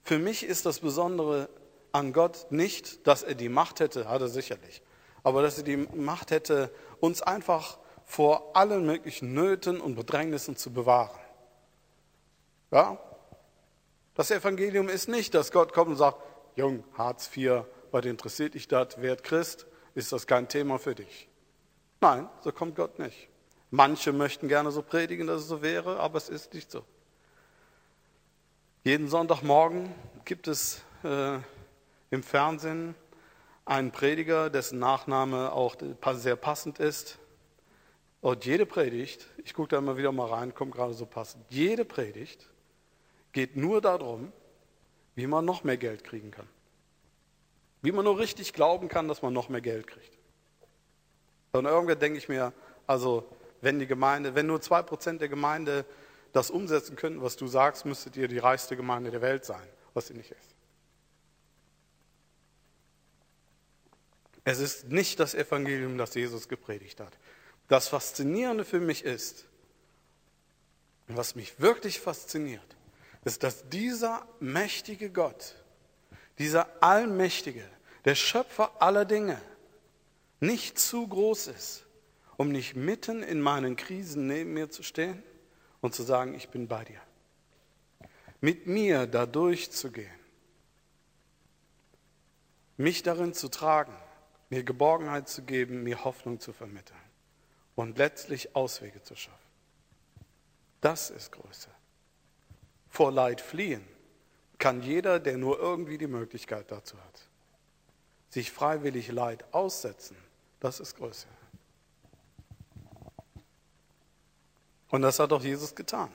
Für 0.09 0.17
mich 0.17 0.43
ist 0.43 0.65
das 0.65 0.79
Besondere 0.79 1.49
an 1.91 2.13
Gott 2.13 2.47
nicht, 2.49 3.05
dass 3.05 3.21
er 3.21 3.35
die 3.35 3.47
Macht 3.47 3.79
hätte, 3.79 4.09
hat 4.09 4.21
er 4.21 4.27
sicherlich, 4.27 4.81
aber 5.21 5.43
dass 5.43 5.59
er 5.59 5.63
die 5.63 5.77
Macht 5.77 6.31
hätte, 6.31 6.71
uns 6.99 7.21
einfach 7.21 7.77
vor 8.05 8.55
allen 8.57 8.87
möglichen 8.87 9.35
Nöten 9.35 9.79
und 9.79 9.93
Bedrängnissen 9.93 10.55
zu 10.55 10.73
bewahren. 10.73 11.19
Ja? 12.71 12.97
Das 14.15 14.31
Evangelium 14.31 14.89
ist 14.89 15.09
nicht, 15.09 15.35
dass 15.35 15.51
Gott 15.51 15.73
kommt 15.73 15.91
und 15.91 15.97
sagt, 15.97 16.17
Jung, 16.55 16.83
Hartz 16.97 17.29
IV, 17.37 17.65
was 17.91 18.03
interessiert 18.05 18.55
dich 18.55 18.67
das, 18.67 18.99
werd 18.99 19.23
Christ, 19.23 19.67
ist 19.93 20.11
das 20.11 20.25
kein 20.25 20.47
Thema 20.47 20.79
für 20.79 20.95
dich. 20.95 21.29
Nein, 22.01 22.27
so 22.41 22.51
kommt 22.51 22.75
Gott 22.75 22.97
nicht. 22.97 23.29
Manche 23.69 24.11
möchten 24.11 24.47
gerne 24.47 24.71
so 24.71 24.81
predigen, 24.81 25.27
dass 25.27 25.41
es 25.41 25.47
so 25.47 25.61
wäre, 25.61 25.99
aber 25.99 26.17
es 26.17 26.29
ist 26.29 26.51
nicht 26.55 26.71
so. 26.71 26.83
Jeden 28.85 29.09
Sonntagmorgen 29.09 29.93
gibt 30.23 30.47
es 30.47 30.81
äh, 31.03 31.39
im 32.11 32.23
Fernsehen 32.23 32.95
einen 33.65 33.91
Prediger, 33.91 34.49
dessen 34.49 34.79
Nachname 34.79 35.51
auch 35.51 35.75
sehr 36.13 36.37
passend 36.37 36.79
ist. 36.79 37.19
Und 38.21 38.45
jede 38.45 38.65
Predigt, 38.65 39.27
ich 39.43 39.53
gucke 39.53 39.67
da 39.67 39.79
immer 39.79 39.97
wieder 39.97 40.13
mal 40.13 40.29
rein, 40.29 40.53
kommt 40.53 40.73
gerade 40.73 40.93
so 40.93 41.05
passend, 41.05 41.43
jede 41.49 41.83
Predigt 41.83 42.49
geht 43.33 43.57
nur 43.57 43.81
darum, 43.81 44.31
wie 45.15 45.27
man 45.27 45.43
noch 45.43 45.65
mehr 45.65 45.77
Geld 45.77 46.05
kriegen 46.05 46.31
kann. 46.31 46.47
Wie 47.81 47.91
man 47.91 48.05
nur 48.05 48.17
richtig 48.17 48.53
glauben 48.53 48.87
kann, 48.87 49.09
dass 49.09 49.21
man 49.21 49.33
noch 49.33 49.49
mehr 49.49 49.61
Geld 49.61 49.87
kriegt. 49.87 50.17
Und 51.51 51.65
irgendwann 51.65 51.99
denke 51.99 52.17
ich 52.17 52.29
mir, 52.29 52.53
also 52.87 53.27
wenn 53.59 53.77
die 53.77 53.87
Gemeinde, 53.87 54.35
wenn 54.35 54.47
nur 54.47 54.61
zwei 54.61 54.81
Prozent 54.81 55.19
der 55.19 55.27
Gemeinde 55.27 55.85
das 56.33 56.51
umsetzen 56.51 56.95
könnten, 56.95 57.21
was 57.21 57.35
du 57.35 57.47
sagst, 57.47 57.85
müsstet 57.85 58.15
ihr 58.17 58.27
die 58.27 58.37
reichste 58.37 58.75
Gemeinde 58.75 59.11
der 59.11 59.21
Welt 59.21 59.45
sein, 59.45 59.67
was 59.93 60.07
sie 60.07 60.13
nicht 60.13 60.31
ist. 60.31 60.55
Es 64.43 64.59
ist 64.59 64.87
nicht 64.87 65.19
das 65.19 65.35
Evangelium, 65.35 65.97
das 65.97 66.13
Jesus 66.15 66.47
gepredigt 66.47 66.99
hat. 66.99 67.17
Das 67.67 67.87
Faszinierende 67.87 68.65
für 68.65 68.79
mich 68.79 69.03
ist, 69.03 69.45
was 71.07 71.35
mich 71.35 71.59
wirklich 71.59 71.99
fasziniert, 71.99 72.77
ist, 73.25 73.43
dass 73.43 73.67
dieser 73.69 74.27
mächtige 74.39 75.11
Gott, 75.11 75.55
dieser 76.37 76.67
Allmächtige, 76.81 77.67
der 78.05 78.15
Schöpfer 78.15 78.81
aller 78.81 79.05
Dinge, 79.05 79.39
nicht 80.39 80.79
zu 80.79 81.07
groß 81.07 81.47
ist, 81.47 81.85
um 82.37 82.49
nicht 82.49 82.75
mitten 82.75 83.21
in 83.21 83.41
meinen 83.41 83.75
Krisen 83.75 84.27
neben 84.27 84.53
mir 84.53 84.69
zu 84.69 84.83
stehen 84.83 85.21
und 85.81 85.93
zu 85.93 86.03
sagen, 86.03 86.35
ich 86.35 86.49
bin 86.49 86.67
bei 86.67 86.83
dir. 86.83 87.01
Mit 88.41 88.67
mir 88.67 89.07
da 89.07 89.25
durchzugehen, 89.25 90.19
mich 92.77 93.03
darin 93.03 93.33
zu 93.33 93.49
tragen, 93.49 93.93
mir 94.49 94.63
Geborgenheit 94.63 95.27
zu 95.27 95.43
geben, 95.43 95.83
mir 95.83 96.03
Hoffnung 96.05 96.39
zu 96.39 96.53
vermitteln 96.53 96.97
und 97.75 97.97
letztlich 97.97 98.55
Auswege 98.55 99.03
zu 99.03 99.15
schaffen. 99.15 99.37
Das 100.81 101.09
ist 101.09 101.31
Größe. 101.31 101.69
Vor 102.89 103.11
Leid 103.11 103.41
fliehen 103.41 103.85
kann 104.57 104.81
jeder, 104.81 105.19
der 105.19 105.37
nur 105.37 105.59
irgendwie 105.59 105.97
die 105.97 106.07
Möglichkeit 106.07 106.71
dazu 106.71 106.97
hat. 106.97 107.29
Sich 108.29 108.51
freiwillig 108.51 109.09
Leid 109.09 109.45
aussetzen, 109.53 110.17
das 110.59 110.79
ist 110.79 110.95
Größe. 110.95 111.27
Und 114.89 115.01
das 115.01 115.19
hat 115.19 115.31
auch 115.31 115.41
Jesus 115.41 115.75
getan. 115.75 116.09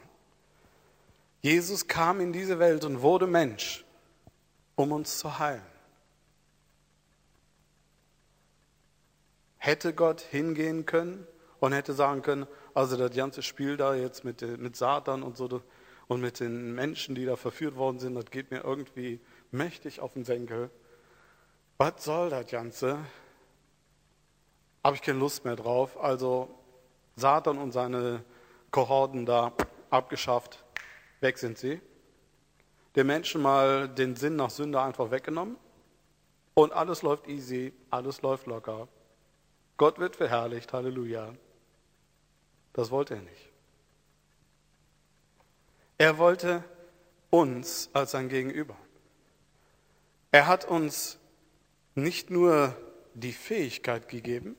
Jesus 1.40 1.86
kam 1.86 2.20
in 2.20 2.32
diese 2.32 2.58
Welt 2.58 2.84
und 2.84 3.02
wurde 3.02 3.26
Mensch, 3.26 3.84
um 4.76 4.92
uns 4.92 5.18
zu 5.18 5.38
heilen. 5.38 5.62
Hätte 9.58 9.92
Gott 9.94 10.20
hingehen 10.20 10.86
können 10.86 11.26
und 11.60 11.72
hätte 11.72 11.94
sagen 11.94 12.22
können, 12.22 12.46
also 12.74 12.96
das 12.96 13.14
ganze 13.14 13.42
Spiel 13.42 13.76
da 13.76 13.94
jetzt 13.94 14.24
mit, 14.24 14.42
mit 14.58 14.76
Satan 14.76 15.22
und 15.22 15.36
so 15.36 15.62
und 16.08 16.20
mit 16.20 16.40
den 16.40 16.74
Menschen, 16.74 17.14
die 17.14 17.24
da 17.24 17.36
verführt 17.36 17.76
worden 17.76 17.98
sind, 17.98 18.14
das 18.14 18.26
geht 18.26 18.50
mir 18.50 18.62
irgendwie 18.62 19.20
mächtig 19.50 20.00
auf 20.00 20.12
den 20.12 20.24
Senkel. 20.24 20.70
Was 21.78 22.04
soll 22.04 22.30
das 22.30 22.46
Ganze? 22.46 22.98
Habe 24.82 24.96
ich 24.96 25.02
keine 25.02 25.18
Lust 25.18 25.44
mehr 25.44 25.56
drauf. 25.56 25.98
Also 25.98 26.48
Satan 27.16 27.58
und 27.58 27.72
seine 27.72 28.24
Kohorten 28.74 29.24
da 29.24 29.52
abgeschafft, 29.88 30.64
weg 31.20 31.38
sind 31.38 31.58
sie. 31.58 31.80
Den 32.96 33.06
Menschen 33.06 33.40
mal 33.40 33.88
den 33.88 34.16
Sinn 34.16 34.34
nach 34.34 34.50
Sünde 34.50 34.82
einfach 34.82 35.12
weggenommen 35.12 35.56
und 36.54 36.72
alles 36.72 37.02
läuft 37.02 37.28
easy, 37.28 37.72
alles 37.90 38.22
läuft 38.22 38.48
locker. 38.48 38.88
Gott 39.76 40.00
wird 40.00 40.16
verherrlicht, 40.16 40.72
Halleluja. 40.72 41.34
Das 42.72 42.90
wollte 42.90 43.14
er 43.14 43.20
nicht. 43.20 43.52
Er 45.96 46.18
wollte 46.18 46.64
uns 47.30 47.90
als 47.92 48.10
sein 48.10 48.28
Gegenüber. 48.28 48.76
Er 50.32 50.48
hat 50.48 50.64
uns 50.64 51.20
nicht 51.94 52.28
nur 52.28 52.76
die 53.14 53.34
Fähigkeit 53.34 54.08
gegeben, 54.08 54.56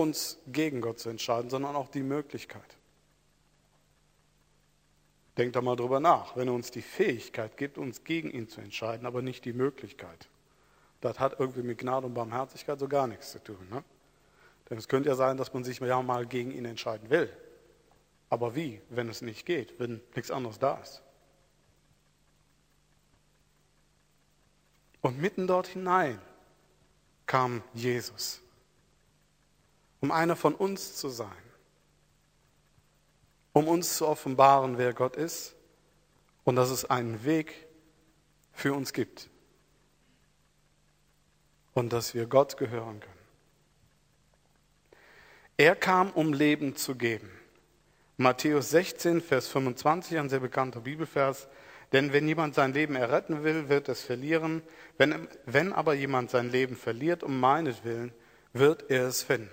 uns 0.00 0.38
gegen 0.46 0.80
Gott 0.80 0.98
zu 0.98 1.08
entscheiden, 1.08 1.50
sondern 1.50 1.76
auch 1.76 1.88
die 1.88 2.02
Möglichkeit. 2.02 2.76
Denkt 5.36 5.56
da 5.56 5.62
mal 5.62 5.76
drüber 5.76 6.00
nach, 6.00 6.36
wenn 6.36 6.48
er 6.48 6.54
uns 6.54 6.70
die 6.70 6.82
Fähigkeit 6.82 7.56
gibt, 7.56 7.78
uns 7.78 8.04
gegen 8.04 8.30
ihn 8.30 8.48
zu 8.48 8.60
entscheiden, 8.60 9.06
aber 9.06 9.22
nicht 9.22 9.44
die 9.44 9.52
Möglichkeit. 9.52 10.28
Das 11.00 11.18
hat 11.18 11.38
irgendwie 11.38 11.62
mit 11.62 11.78
Gnade 11.78 12.06
und 12.06 12.14
Barmherzigkeit 12.14 12.78
so 12.78 12.88
gar 12.88 13.06
nichts 13.06 13.32
zu 13.32 13.42
tun. 13.42 13.66
Ne? 13.70 13.82
Denn 14.68 14.78
es 14.78 14.88
könnte 14.88 15.08
ja 15.08 15.14
sein, 15.14 15.36
dass 15.36 15.52
man 15.52 15.64
sich 15.64 15.80
ja 15.80 16.02
mal 16.02 16.26
gegen 16.26 16.50
ihn 16.50 16.64
entscheiden 16.64 17.08
will. 17.10 17.30
Aber 18.28 18.54
wie, 18.54 18.80
wenn 18.90 19.08
es 19.08 19.22
nicht 19.22 19.46
geht, 19.46 19.78
wenn 19.80 20.00
nichts 20.14 20.30
anderes 20.30 20.58
da 20.58 20.76
ist? 20.76 21.02
Und 25.00 25.18
mitten 25.20 25.46
dort 25.46 25.66
hinein 25.66 26.20
kam 27.26 27.62
Jesus 27.72 28.42
um 30.00 30.10
einer 30.10 30.36
von 30.36 30.54
uns 30.54 30.96
zu 30.96 31.08
sein, 31.08 31.30
um 33.52 33.68
uns 33.68 33.96
zu 33.96 34.06
offenbaren, 34.06 34.78
wer 34.78 34.94
Gott 34.94 35.16
ist 35.16 35.54
und 36.44 36.56
dass 36.56 36.70
es 36.70 36.84
einen 36.84 37.24
Weg 37.24 37.66
für 38.52 38.74
uns 38.74 38.92
gibt 38.92 39.28
und 41.74 41.92
dass 41.92 42.14
wir 42.14 42.26
Gott 42.26 42.56
gehören 42.56 43.00
können. 43.00 43.20
Er 45.56 45.76
kam, 45.76 46.10
um 46.12 46.32
Leben 46.32 46.76
zu 46.76 46.94
geben. 46.94 47.30
Matthäus 48.16 48.70
16, 48.70 49.20
Vers 49.20 49.48
25, 49.48 50.18
ein 50.18 50.28
sehr 50.28 50.40
bekannter 50.40 50.80
Bibelvers. 50.80 51.48
Denn 51.92 52.12
wenn 52.12 52.28
jemand 52.28 52.54
sein 52.54 52.72
Leben 52.72 52.96
erretten 52.96 53.44
will, 53.44 53.68
wird 53.68 53.88
es 53.88 54.02
verlieren. 54.02 54.62
Wenn, 54.96 55.28
wenn 55.44 55.72
aber 55.72 55.94
jemand 55.94 56.30
sein 56.30 56.50
Leben 56.50 56.76
verliert 56.76 57.22
um 57.22 57.40
meinetwillen, 57.40 58.12
wird 58.52 58.90
er 58.90 59.08
es 59.08 59.22
finden. 59.22 59.50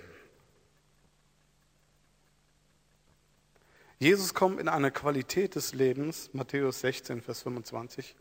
Jesus 3.98 4.32
kommt 4.32 4.60
in 4.60 4.68
einer 4.68 4.92
Qualität 4.92 5.56
des 5.56 5.74
Lebens, 5.74 6.30
Matthäus 6.32 6.80
16, 6.80 7.20
Vers 7.20 7.42
25. 7.42 8.14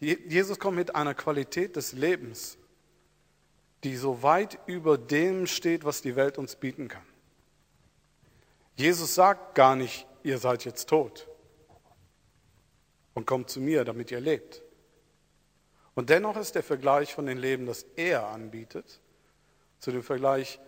Jesus 0.00 0.58
kommt 0.58 0.76
mit 0.76 0.94
einer 0.94 1.14
Qualität 1.14 1.76
des 1.76 1.92
Lebens, 1.92 2.56
die 3.82 3.96
so 3.96 4.22
weit 4.22 4.58
über 4.66 4.96
dem 4.96 5.46
steht, 5.46 5.84
was 5.84 6.02
die 6.02 6.14
Welt 6.14 6.38
uns 6.38 6.56
bieten 6.56 6.88
kann. 6.88 7.02
Jesus 8.76 9.14
sagt 9.14 9.54
gar 9.54 9.76
nicht, 9.76 10.06
ihr 10.22 10.38
seid 10.38 10.64
jetzt 10.64 10.88
tot 10.88 11.28
und 13.14 13.26
kommt 13.26 13.50
zu 13.50 13.60
mir, 13.60 13.84
damit 13.84 14.10
ihr 14.10 14.20
lebt. 14.20 14.62
Und 15.94 16.10
dennoch 16.10 16.36
ist 16.36 16.54
der 16.54 16.62
Vergleich 16.62 17.14
von 17.14 17.26
dem 17.26 17.38
Leben, 17.38 17.66
das 17.66 17.86
er 17.96 18.28
anbietet, 18.28 19.00
zu 19.78 19.92
dem 19.92 20.02
Vergleich 20.02 20.60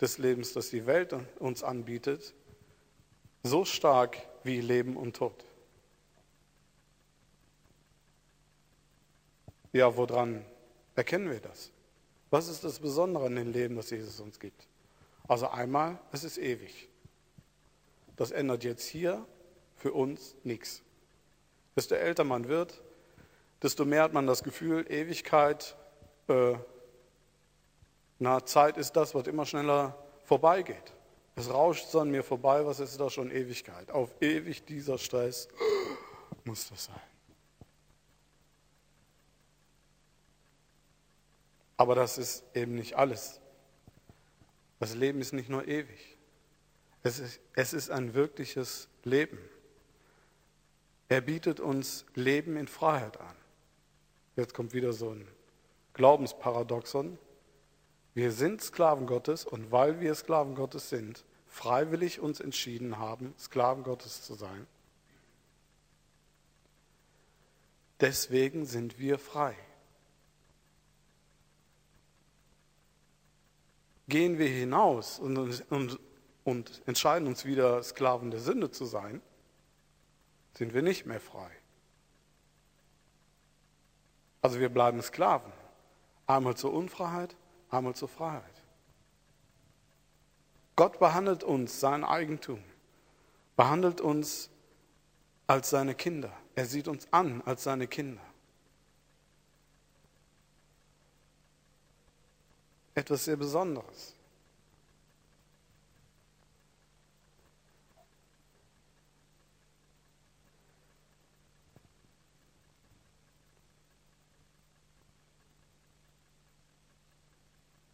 des 0.00 0.18
Lebens, 0.18 0.52
das 0.52 0.70
die 0.70 0.86
Welt 0.86 1.14
uns 1.38 1.62
anbietet, 1.62 2.34
so 3.42 3.64
stark 3.64 4.18
wie 4.44 4.60
Leben 4.60 4.96
und 4.96 5.16
Tod. 5.16 5.44
Ja, 9.72 9.96
woran 9.96 10.44
erkennen 10.96 11.30
wir 11.30 11.40
das? 11.40 11.70
Was 12.30 12.48
ist 12.48 12.64
das 12.64 12.78
Besondere 12.78 13.26
an 13.26 13.36
dem 13.36 13.52
Leben, 13.52 13.76
das 13.76 13.90
Jesus 13.90 14.20
uns 14.20 14.38
gibt? 14.38 14.66
Also 15.28 15.48
einmal, 15.48 15.98
es 16.12 16.24
ist 16.24 16.38
ewig. 16.38 16.88
Das 18.16 18.30
ändert 18.32 18.64
jetzt 18.64 18.86
hier 18.86 19.26
für 19.76 19.92
uns 19.92 20.34
nichts. 20.44 20.82
Desto 21.76 21.94
älter 21.94 22.24
man 22.24 22.48
wird, 22.48 22.82
desto 23.62 23.84
mehr 23.84 24.02
hat 24.02 24.12
man 24.12 24.26
das 24.26 24.42
Gefühl, 24.42 24.84
Ewigkeit, 24.90 25.76
äh, 26.28 26.54
na, 28.18 28.44
Zeit 28.44 28.76
ist 28.76 28.92
das, 28.96 29.14
was 29.14 29.26
immer 29.26 29.46
schneller 29.46 29.96
vorbeigeht. 30.24 30.92
Es 31.36 31.48
rauscht 31.48 31.88
so 31.88 32.00
an 32.00 32.10
mir 32.10 32.22
vorbei, 32.22 32.64
was 32.66 32.80
ist 32.80 32.98
da 33.00 33.08
schon 33.08 33.30
Ewigkeit? 33.30 33.90
Auf 33.90 34.10
ewig 34.20 34.64
dieser 34.64 34.98
Stress 34.98 35.48
muss 36.44 36.68
das 36.68 36.84
sein. 36.86 37.00
Aber 41.76 41.94
das 41.94 42.18
ist 42.18 42.44
eben 42.54 42.74
nicht 42.74 42.94
alles. 42.94 43.40
Das 44.80 44.94
Leben 44.94 45.20
ist 45.20 45.32
nicht 45.32 45.48
nur 45.48 45.66
ewig. 45.66 46.18
Es 47.02 47.18
ist, 47.18 47.40
es 47.54 47.72
ist 47.72 47.90
ein 47.90 48.12
wirkliches 48.12 48.88
Leben. 49.04 49.38
Er 51.08 51.22
bietet 51.22 51.58
uns 51.58 52.04
Leben 52.14 52.56
in 52.56 52.68
Freiheit 52.68 53.18
an. 53.18 53.34
Jetzt 54.36 54.54
kommt 54.54 54.74
wieder 54.74 54.92
so 54.92 55.10
ein 55.10 55.26
Glaubensparadoxon. 55.94 57.18
Wir 58.14 58.32
sind 58.32 58.60
Sklaven 58.60 59.06
Gottes 59.06 59.44
und 59.44 59.70
weil 59.70 60.00
wir 60.00 60.14
Sklaven 60.14 60.54
Gottes 60.54 60.88
sind, 60.88 61.24
freiwillig 61.46 62.20
uns 62.20 62.40
entschieden 62.40 62.98
haben, 62.98 63.34
Sklaven 63.38 63.84
Gottes 63.84 64.22
zu 64.22 64.34
sein, 64.34 64.66
deswegen 68.00 68.66
sind 68.66 68.98
wir 68.98 69.18
frei. 69.18 69.54
Gehen 74.08 74.38
wir 74.38 74.48
hinaus 74.48 75.20
und, 75.20 75.38
und, 75.70 76.00
und 76.42 76.82
entscheiden 76.86 77.28
uns 77.28 77.44
wieder, 77.44 77.80
Sklaven 77.82 78.32
der 78.32 78.40
Sünde 78.40 78.72
zu 78.72 78.84
sein, 78.84 79.22
sind 80.54 80.74
wir 80.74 80.82
nicht 80.82 81.06
mehr 81.06 81.20
frei. 81.20 81.50
Also 84.42 84.58
wir 84.58 84.68
bleiben 84.68 85.00
Sklaven. 85.02 85.52
Einmal 86.26 86.56
zur 86.56 86.72
Unfreiheit, 86.72 87.36
einmal 87.70 87.94
zur 87.94 88.08
Freiheit. 88.08 88.44
Gott 90.76 90.98
behandelt 90.98 91.44
uns, 91.44 91.78
sein 91.80 92.04
Eigentum, 92.04 92.62
behandelt 93.56 94.00
uns 94.00 94.50
als 95.46 95.70
seine 95.70 95.94
Kinder. 95.94 96.32
Er 96.54 96.66
sieht 96.66 96.88
uns 96.88 97.06
an 97.10 97.42
als 97.44 97.64
seine 97.64 97.86
Kinder. 97.86 98.22
Etwas 102.94 103.24
sehr 103.24 103.36
Besonderes. 103.36 104.14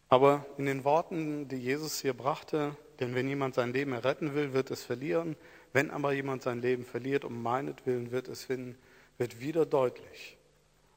Aber 0.09 0.45
in 0.57 0.65
den 0.65 0.83
Worten, 0.83 1.47
die 1.47 1.57
Jesus 1.57 1.99
hier 2.01 2.13
brachte, 2.13 2.75
denn 2.99 3.13
wenn 3.13 3.27
jemand 3.27 3.55
sein 3.55 3.73
Leben 3.73 3.91
erretten 3.91 4.33
will, 4.33 4.53
wird 4.53 4.71
es 4.71 4.83
verlieren. 4.83 5.35
Wenn 5.73 5.91
aber 5.91 6.13
jemand 6.13 6.43
sein 6.43 6.61
Leben 6.61 6.85
verliert, 6.85 7.25
um 7.25 7.43
meinetwillen 7.43 8.11
wird 8.11 8.27
es 8.27 8.45
finden, 8.45 8.77
wird 9.17 9.39
wieder 9.41 9.65
deutlich, 9.65 10.37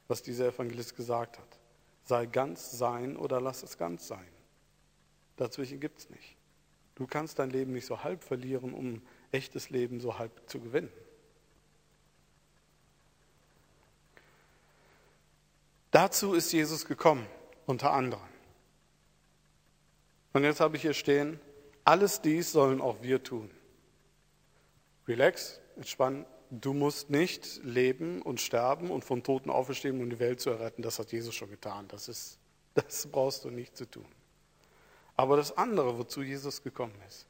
was 0.08 0.22
dieser 0.22 0.48
Evangelist 0.48 0.96
gesagt 0.96 1.38
hat. 1.38 1.58
Sei 2.04 2.26
ganz 2.26 2.70
sein 2.70 3.16
oder 3.16 3.40
lass 3.40 3.62
es 3.62 3.76
ganz 3.76 4.06
sein. 4.06 4.26
Dazwischen 5.36 5.80
gibt 5.80 5.98
es 5.98 6.10
nicht. 6.10 6.36
Du 6.94 7.06
kannst 7.06 7.38
dein 7.38 7.50
Leben 7.50 7.72
nicht 7.72 7.86
so 7.86 8.04
halb 8.04 8.22
verlieren, 8.22 8.74
um 8.74 9.02
echtes 9.32 9.70
Leben 9.70 10.00
so 10.00 10.18
halb 10.18 10.32
zu 10.48 10.60
gewinnen. 10.60 10.92
Dazu 15.90 16.34
ist 16.34 16.52
Jesus 16.52 16.84
gekommen, 16.86 17.26
unter 17.66 17.92
anderem. 17.92 18.29
Und 20.32 20.44
jetzt 20.44 20.60
habe 20.60 20.76
ich 20.76 20.82
hier 20.82 20.94
stehen, 20.94 21.40
alles 21.84 22.20
dies 22.20 22.52
sollen 22.52 22.80
auch 22.80 23.02
wir 23.02 23.22
tun. 23.22 23.50
Relax, 25.08 25.60
entspann. 25.76 26.26
Du 26.50 26.72
musst 26.72 27.10
nicht 27.10 27.60
leben 27.62 28.22
und 28.22 28.40
sterben 28.40 28.90
und 28.90 29.04
von 29.04 29.22
Toten 29.22 29.50
auferstehen, 29.50 30.00
um 30.00 30.10
die 30.10 30.18
Welt 30.18 30.40
zu 30.40 30.50
erretten. 30.50 30.82
Das 30.82 30.98
hat 30.98 31.12
Jesus 31.12 31.34
schon 31.34 31.50
getan. 31.50 31.86
Das, 31.88 32.08
ist, 32.08 32.38
das 32.74 33.06
brauchst 33.10 33.44
du 33.44 33.50
nicht 33.50 33.76
zu 33.76 33.88
tun. 33.88 34.06
Aber 35.16 35.36
das 35.36 35.56
andere, 35.56 35.98
wozu 35.98 36.22
Jesus 36.22 36.62
gekommen 36.62 36.94
ist, 37.06 37.26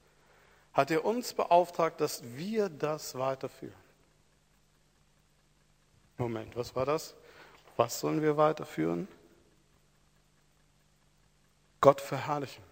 hat 0.73 0.91
er 0.91 1.05
uns 1.05 1.35
beauftragt, 1.35 2.01
dass 2.01 2.23
wir 2.37 2.69
das 2.69 3.15
weiterführen. 3.17 3.75
Moment, 6.17 6.55
was 6.55 6.77
war 6.77 6.87
das? 6.87 7.15
Was 7.77 7.99
sollen 7.99 8.23
wir 8.23 8.37
weiterführen? 8.37 9.09
Gott 11.81 12.01
verherrlichen 12.01 12.70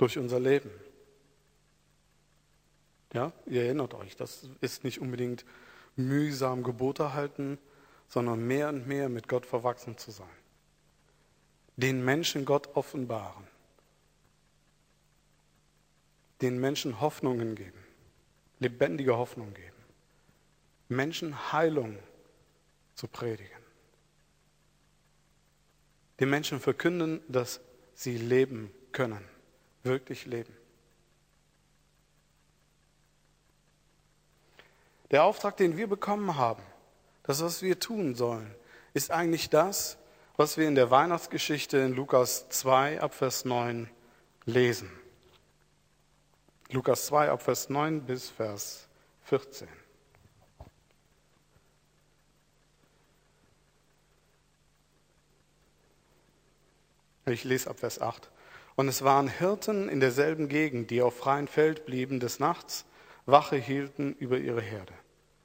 durch 0.00 0.16
unser 0.16 0.40
Leben. 0.40 0.70
Ja, 3.12 3.32
ihr 3.44 3.64
erinnert 3.64 3.92
euch, 3.92 4.16
das 4.16 4.48
ist 4.62 4.82
nicht 4.82 4.98
unbedingt 4.98 5.44
mühsam 5.94 6.62
Gebote 6.62 7.12
halten, 7.12 7.58
sondern 8.08 8.46
mehr 8.46 8.70
und 8.70 8.86
mehr 8.86 9.10
mit 9.10 9.28
Gott 9.28 9.44
verwachsen 9.44 9.98
zu 9.98 10.10
sein. 10.10 10.26
Den 11.76 12.02
Menschen 12.02 12.46
Gott 12.46 12.74
offenbaren. 12.76 13.46
Den 16.40 16.58
Menschen 16.58 17.02
Hoffnungen 17.02 17.54
geben. 17.54 17.84
Lebendige 18.58 19.18
Hoffnung 19.18 19.52
geben. 19.52 19.76
Menschen 20.88 21.52
Heilung 21.52 21.98
zu 22.94 23.06
predigen. 23.06 23.50
Den 26.20 26.30
Menschen 26.30 26.58
verkünden, 26.58 27.20
dass 27.28 27.60
sie 27.94 28.16
leben 28.16 28.72
können 28.92 29.29
wirklich 29.82 30.26
leben. 30.26 30.56
Der 35.10 35.24
Auftrag, 35.24 35.56
den 35.56 35.76
wir 35.76 35.88
bekommen 35.88 36.36
haben, 36.36 36.62
das, 37.24 37.42
was 37.42 37.62
wir 37.62 37.78
tun 37.78 38.14
sollen, 38.14 38.54
ist 38.94 39.10
eigentlich 39.10 39.50
das, 39.50 39.98
was 40.36 40.56
wir 40.56 40.68
in 40.68 40.74
der 40.74 40.90
Weihnachtsgeschichte 40.90 41.78
in 41.78 41.94
Lukas 41.94 42.48
2 42.48 43.00
ab 43.00 43.14
Vers 43.14 43.44
9 43.44 43.90
lesen. 44.44 44.90
Lukas 46.70 47.06
2 47.06 47.30
ab 47.30 47.42
Vers 47.42 47.68
9 47.68 48.02
bis 48.02 48.30
Vers 48.30 48.88
14. 49.24 49.68
Ich 57.26 57.44
lese 57.44 57.68
ab 57.68 57.78
Vers 57.78 58.00
8. 58.00 58.30
Und 58.80 58.88
es 58.88 59.04
waren 59.04 59.28
Hirten 59.28 59.90
in 59.90 60.00
derselben 60.00 60.48
Gegend, 60.48 60.90
die 60.90 61.02
auf 61.02 61.14
freiem 61.14 61.48
Feld 61.48 61.84
blieben 61.84 62.18
des 62.18 62.40
Nachts, 62.40 62.86
Wache 63.26 63.56
hielten 63.56 64.14
über 64.14 64.38
ihre 64.38 64.62
Herde. 64.62 64.94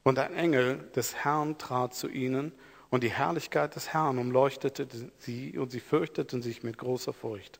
Und 0.03 0.19
ein 0.19 0.33
Engel 0.33 0.89
des 0.95 1.15
Herrn 1.15 1.57
trat 1.57 1.93
zu 1.93 2.07
ihnen, 2.07 2.53
und 2.89 3.03
die 3.03 3.11
Herrlichkeit 3.11 3.75
des 3.75 3.91
Herrn 3.93 4.19
umleuchtete 4.19 4.87
sie, 5.17 5.57
und 5.57 5.69
sie 5.69 5.81
fürchteten 5.81 6.41
sich 6.41 6.63
mit 6.63 6.77
großer 6.77 7.11
Furcht. 7.11 7.59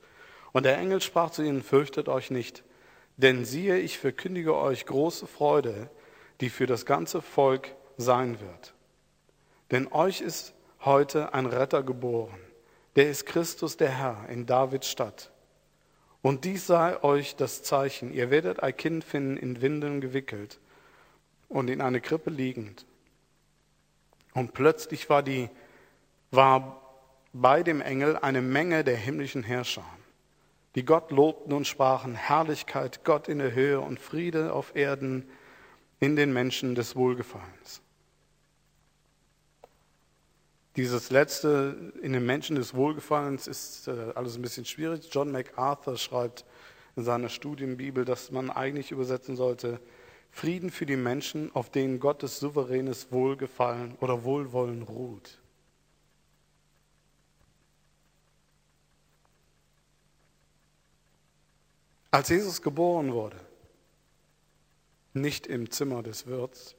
Und 0.53 0.63
der 0.63 0.77
Engel 0.77 1.01
sprach 1.01 1.31
zu 1.31 1.43
ihnen, 1.43 1.61
fürchtet 1.61 2.07
euch 2.07 2.31
nicht, 2.31 2.63
denn 3.17 3.43
siehe, 3.43 3.77
ich 3.77 3.99
verkündige 3.99 4.55
euch 4.55 4.85
große 4.85 5.27
Freude, 5.27 5.89
die 6.39 6.49
für 6.49 6.67
das 6.67 6.85
ganze 6.85 7.21
Volk 7.21 7.75
sein 7.97 8.39
wird. 8.39 8.73
Denn 9.71 9.91
euch 9.91 10.21
ist 10.21 10.53
heute 10.85 11.33
ein 11.33 11.47
Retter 11.47 11.83
geboren, 11.83 12.39
der 12.95 13.09
ist 13.09 13.25
Christus 13.25 13.75
der 13.75 13.89
Herr 13.89 14.29
in 14.29 14.45
Davids 14.45 14.87
Stadt. 14.87 15.33
Und 16.25 16.43
dies 16.43 16.65
sei 16.65 17.03
euch 17.03 17.35
das 17.35 17.61
Zeichen. 17.61 18.11
Ihr 18.11 18.31
werdet 18.31 18.63
ein 18.63 18.75
Kind 18.75 19.03
finden, 19.03 19.37
in 19.37 19.61
Windeln 19.61 20.01
gewickelt 20.01 20.59
und 21.49 21.69
in 21.69 21.81
eine 21.81 22.01
Krippe 22.01 22.31
liegend. 22.31 22.87
Und 24.33 24.55
plötzlich 24.55 25.07
war, 25.07 25.21
die, 25.21 25.51
war 26.31 26.81
bei 27.31 27.61
dem 27.61 27.79
Engel 27.79 28.17
eine 28.17 28.41
Menge 28.41 28.83
der 28.83 28.97
himmlischen 28.97 29.43
Herrscher, 29.43 29.85
die 30.73 30.83
Gott 30.83 31.11
lobten 31.11 31.53
und 31.53 31.67
sprachen, 31.67 32.15
Herrlichkeit 32.15 33.03
Gott 33.03 33.27
in 33.27 33.37
der 33.37 33.53
Höhe 33.53 33.79
und 33.79 33.99
Friede 33.99 34.51
auf 34.51 34.75
Erden 34.75 35.29
in 35.99 36.15
den 36.15 36.33
Menschen 36.33 36.73
des 36.73 36.95
Wohlgefallens. 36.95 37.83
Dieses 40.75 41.09
letzte 41.09 41.93
in 42.01 42.11
den 42.11 42.25
Menschen 42.25 42.57
des 42.57 42.73
Wohlgefallens 42.73 43.47
ist 43.47 43.87
äh, 43.87 44.11
alles 44.15 44.35
ein 44.35 44.41
bisschen 44.41 44.65
schwierig. 44.65 45.07
John 45.09 45.31
MacArthur 45.31 45.97
schreibt 45.97 46.43
in 46.97 47.03
seiner 47.03 47.29
Studienbibel, 47.29 48.03
dass 48.03 48.31
man 48.31 48.49
eigentlich 48.49 48.91
übersetzen 48.91 49.37
sollte, 49.37 49.79
Frieden 50.31 50.69
für 50.69 50.85
die 50.85 50.97
Menschen, 50.97 51.49
auf 51.55 51.69
denen 51.69 52.01
Gottes 52.01 52.39
souveränes 52.39 53.09
Wohlgefallen 53.09 53.95
oder 54.01 54.25
Wohlwollen 54.25 54.81
ruht. 54.81 55.39
Als 62.11 62.27
Jesus 62.27 62.61
geboren 62.61 63.13
wurde, 63.13 63.39
nicht 65.13 65.47
im 65.47 65.71
Zimmer 65.71 66.03
des 66.03 66.27
Wirts, 66.27 66.75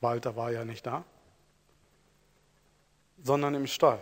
Walter 0.00 0.34
war 0.34 0.50
ja 0.50 0.64
nicht 0.64 0.86
da, 0.86 1.04
sondern 3.22 3.54
im 3.54 3.66
Stall, 3.66 4.00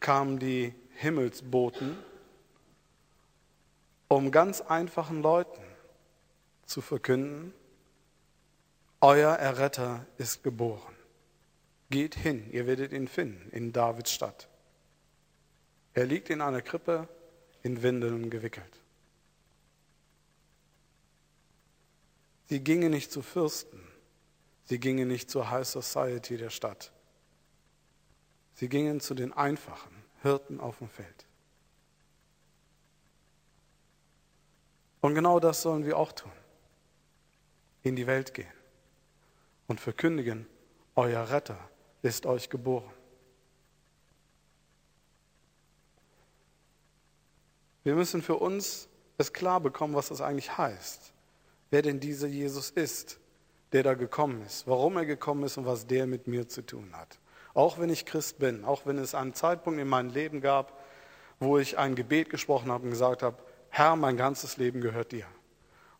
kamen 0.00 0.38
die 0.38 0.74
Himmelsboten, 0.94 1.96
um 4.08 4.30
ganz 4.30 4.60
einfachen 4.60 5.22
Leuten 5.22 5.62
zu 6.64 6.80
verkünden, 6.80 7.52
euer 9.00 9.34
Erretter 9.34 10.06
ist 10.18 10.42
geboren. 10.42 10.94
Geht 11.90 12.14
hin, 12.14 12.50
ihr 12.52 12.66
werdet 12.66 12.92
ihn 12.92 13.08
finden 13.08 13.50
in 13.50 13.72
Davids 13.72 14.12
Stadt. 14.12 14.48
Er 15.94 16.06
liegt 16.06 16.30
in 16.30 16.40
einer 16.40 16.62
Krippe 16.62 17.08
in 17.62 17.82
Windeln 17.82 18.30
gewickelt. 18.30 18.80
Sie 22.48 22.60
gingen 22.60 22.90
nicht 22.90 23.10
zu 23.10 23.22
Fürsten, 23.22 23.80
sie 24.66 24.78
gingen 24.78 25.08
nicht 25.08 25.30
zur 25.30 25.50
High 25.50 25.66
Society 25.66 26.36
der 26.36 26.50
Stadt. 26.50 26.92
Sie 28.54 28.68
gingen 28.68 29.00
zu 29.00 29.14
den 29.14 29.32
einfachen 29.32 30.04
Hirten 30.22 30.60
auf 30.60 30.78
dem 30.78 30.88
Feld. 30.88 31.26
Und 35.00 35.14
genau 35.14 35.40
das 35.40 35.62
sollen 35.62 35.84
wir 35.84 35.96
auch 35.96 36.12
tun 36.12 36.32
in 37.82 37.96
die 37.96 38.06
Welt 38.06 38.34
gehen 38.34 38.52
und 39.68 39.80
verkündigen, 39.80 40.46
euer 40.96 41.30
Retter 41.30 41.58
ist 42.02 42.26
euch 42.26 42.50
geboren. 42.50 42.90
Wir 47.84 47.94
müssen 47.94 48.22
für 48.22 48.34
uns 48.34 48.88
es 49.18 49.32
klar 49.32 49.60
bekommen, 49.60 49.94
was 49.94 50.08
das 50.08 50.20
eigentlich 50.20 50.58
heißt, 50.58 51.12
wer 51.70 51.82
denn 51.82 52.00
dieser 52.00 52.26
Jesus 52.26 52.70
ist, 52.70 53.20
der 53.76 53.82
da 53.82 53.92
gekommen 53.92 54.40
ist, 54.40 54.66
warum 54.66 54.96
er 54.96 55.04
gekommen 55.04 55.42
ist 55.42 55.58
und 55.58 55.66
was 55.66 55.86
der 55.86 56.06
mit 56.06 56.26
mir 56.26 56.48
zu 56.48 56.62
tun 56.64 56.96
hat. 56.96 57.18
Auch 57.52 57.78
wenn 57.78 57.90
ich 57.90 58.06
Christ 58.06 58.38
bin, 58.38 58.64
auch 58.64 58.86
wenn 58.86 58.96
es 58.96 59.14
einen 59.14 59.34
Zeitpunkt 59.34 59.78
in 59.78 59.86
meinem 59.86 60.08
Leben 60.08 60.40
gab, 60.40 60.80
wo 61.40 61.58
ich 61.58 61.76
ein 61.76 61.94
Gebet 61.94 62.30
gesprochen 62.30 62.72
habe 62.72 62.84
und 62.84 62.90
gesagt 62.90 63.22
habe, 63.22 63.36
Herr, 63.68 63.94
mein 63.96 64.16
ganzes 64.16 64.56
Leben 64.56 64.80
gehört 64.80 65.12
dir. 65.12 65.26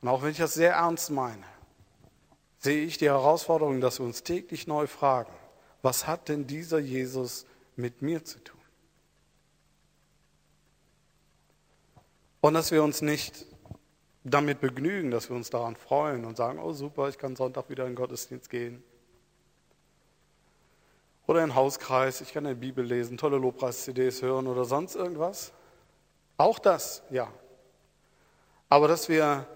Und 0.01 0.09
auch 0.09 0.23
wenn 0.23 0.31
ich 0.31 0.39
das 0.39 0.55
sehr 0.55 0.73
ernst 0.73 1.11
meine, 1.11 1.45
sehe 2.61 2.83
ich 2.83 2.97
die 2.97 3.11
Herausforderung, 3.11 3.83
dass 3.83 3.99
wir 3.99 4.07
uns 4.07 4.23
täglich 4.23 4.67
neu 4.67 4.87
fragen, 4.87 5.33
was 5.83 6.07
hat 6.07 6.31
denn 6.31 6.47
dieser 6.47 6.79
Jesus 6.79 7.45
mit 7.77 8.01
mir 8.01 8.25
zu 8.25 8.43
tun? 8.43 8.59
Und 12.41 12.55
dass 12.55 12.71
wir 12.71 12.83
uns 12.83 13.03
nicht 13.03 13.45
damit 14.31 14.61
begnügen, 14.61 15.11
dass 15.11 15.29
wir 15.29 15.37
uns 15.37 15.51
daran 15.51 15.77
freuen 15.77 16.25
und 16.25 16.37
sagen, 16.37 16.59
oh 16.59 16.73
super, 16.73 17.09
ich 17.09 17.17
kann 17.17 17.37
Sonntag 17.37 17.71
wieder 17.71 17.85
in 17.85 17.91
den 17.91 17.97
Gottesdienst 17.97 18.51
gehen. 18.51 18.83
Oder 21.27 21.43
in 21.43 21.51
den 21.51 21.55
Hauskreis, 21.55 22.21
ich 22.21 22.33
kann 22.33 22.45
eine 22.47 22.57
Bibel 22.57 22.85
lesen, 22.85 23.17
tolle 23.17 23.39
Lobpreis-CDs 23.39 24.23
hören 24.23 24.47
oder 24.47 24.65
sonst 24.65 24.97
irgendwas. 24.97 25.53
Auch 26.37 26.59
das, 26.59 27.03
ja. 27.11 27.33
Aber 28.69 28.89
dass 28.89 29.09
wir 29.09 29.47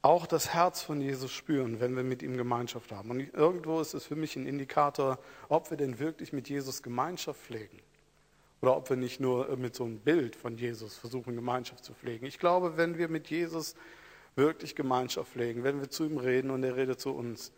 auch 0.00 0.26
das 0.26 0.52
Herz 0.52 0.82
von 0.82 1.00
Jesus 1.00 1.32
spüren, 1.32 1.80
wenn 1.80 1.96
wir 1.96 2.02
mit 2.02 2.22
ihm 2.22 2.36
Gemeinschaft 2.36 2.90
haben. 2.92 3.10
Und 3.10 3.20
irgendwo 3.34 3.80
ist 3.80 3.94
es 3.94 4.06
für 4.06 4.16
mich 4.16 4.34
ein 4.34 4.46
Indikator, 4.46 5.18
ob 5.48 5.70
wir 5.70 5.76
denn 5.76 5.98
wirklich 5.98 6.32
mit 6.32 6.48
Jesus 6.48 6.82
Gemeinschaft 6.82 7.40
pflegen. 7.40 7.80
Oder 8.62 8.76
ob 8.76 8.88
wir 8.88 8.96
nicht 8.96 9.18
nur 9.18 9.56
mit 9.56 9.74
so 9.74 9.84
einem 9.84 9.98
Bild 9.98 10.36
von 10.36 10.56
Jesus 10.56 10.96
versuchen, 10.96 11.34
Gemeinschaft 11.34 11.84
zu 11.84 11.94
pflegen. 11.94 12.24
Ich 12.26 12.38
glaube, 12.38 12.76
wenn 12.76 12.96
wir 12.96 13.08
mit 13.08 13.28
Jesus 13.28 13.74
wirklich 14.36 14.76
Gemeinschaft 14.76 15.32
pflegen, 15.32 15.64
wenn 15.64 15.80
wir 15.80 15.90
zu 15.90 16.04
ihm 16.04 16.16
reden 16.16 16.50
und 16.50 16.62
er 16.62 16.76
redet 16.76 17.00
zu 17.00 17.10
uns, 17.10 17.52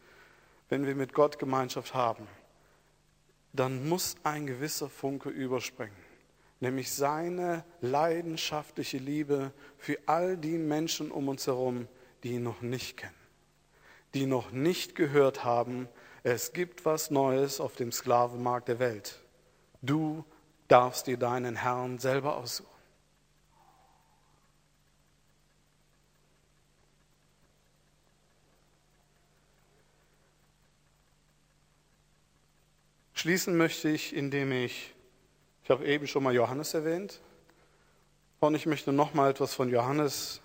wenn 0.70 0.86
wir 0.86 0.94
mit 0.94 1.12
Gott 1.12 1.38
Gemeinschaft 1.38 1.94
haben, 1.94 2.26
dann 3.52 3.86
muss 3.86 4.16
ein 4.24 4.46
gewisser 4.46 4.88
Funke 4.88 5.28
überspringen. 5.28 5.94
Nämlich 6.60 6.90
seine 6.90 7.64
leidenschaftliche 7.82 8.98
Liebe 8.98 9.52
für 9.76 9.98
all 10.06 10.38
die 10.38 10.56
Menschen 10.56 11.10
um 11.10 11.28
uns 11.28 11.46
herum, 11.46 11.86
die 12.22 12.32
ihn 12.32 12.42
noch 12.42 12.62
nicht 12.62 12.96
kennen, 12.96 13.12
die 14.14 14.24
noch 14.24 14.52
nicht 14.52 14.94
gehört 14.94 15.44
haben, 15.44 15.86
es 16.22 16.54
gibt 16.54 16.86
was 16.86 17.10
Neues 17.10 17.60
auf 17.60 17.76
dem 17.76 17.92
Sklavenmarkt 17.92 18.68
der 18.68 18.78
Welt. 18.78 19.20
Du 19.82 20.24
darfst 20.68 21.06
dir 21.06 21.16
deinen 21.16 21.56
Herrn 21.56 21.98
selber 21.98 22.36
aussuchen. 22.36 22.68
Schließen 33.12 33.56
möchte 33.56 33.88
ich, 33.88 34.14
indem 34.14 34.52
ich, 34.52 34.94
ich 35.62 35.70
habe 35.70 35.86
eben 35.86 36.06
schon 36.06 36.22
mal 36.22 36.34
Johannes 36.34 36.74
erwähnt, 36.74 37.20
und 38.40 38.54
ich 38.54 38.66
möchte 38.66 38.92
noch 38.92 39.14
mal 39.14 39.30
etwas 39.30 39.54
von 39.54 39.70
Johannes 39.70 40.42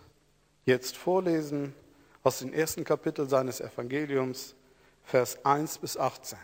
jetzt 0.65 0.95
vorlesen 0.95 1.75
aus 2.23 2.39
dem 2.39 2.53
ersten 2.53 2.85
Kapitel 2.85 3.27
seines 3.27 3.59
Evangeliums, 3.59 4.55
Vers 5.03 5.43
1 5.43 5.79
bis 5.79 5.97
18, 5.97 6.37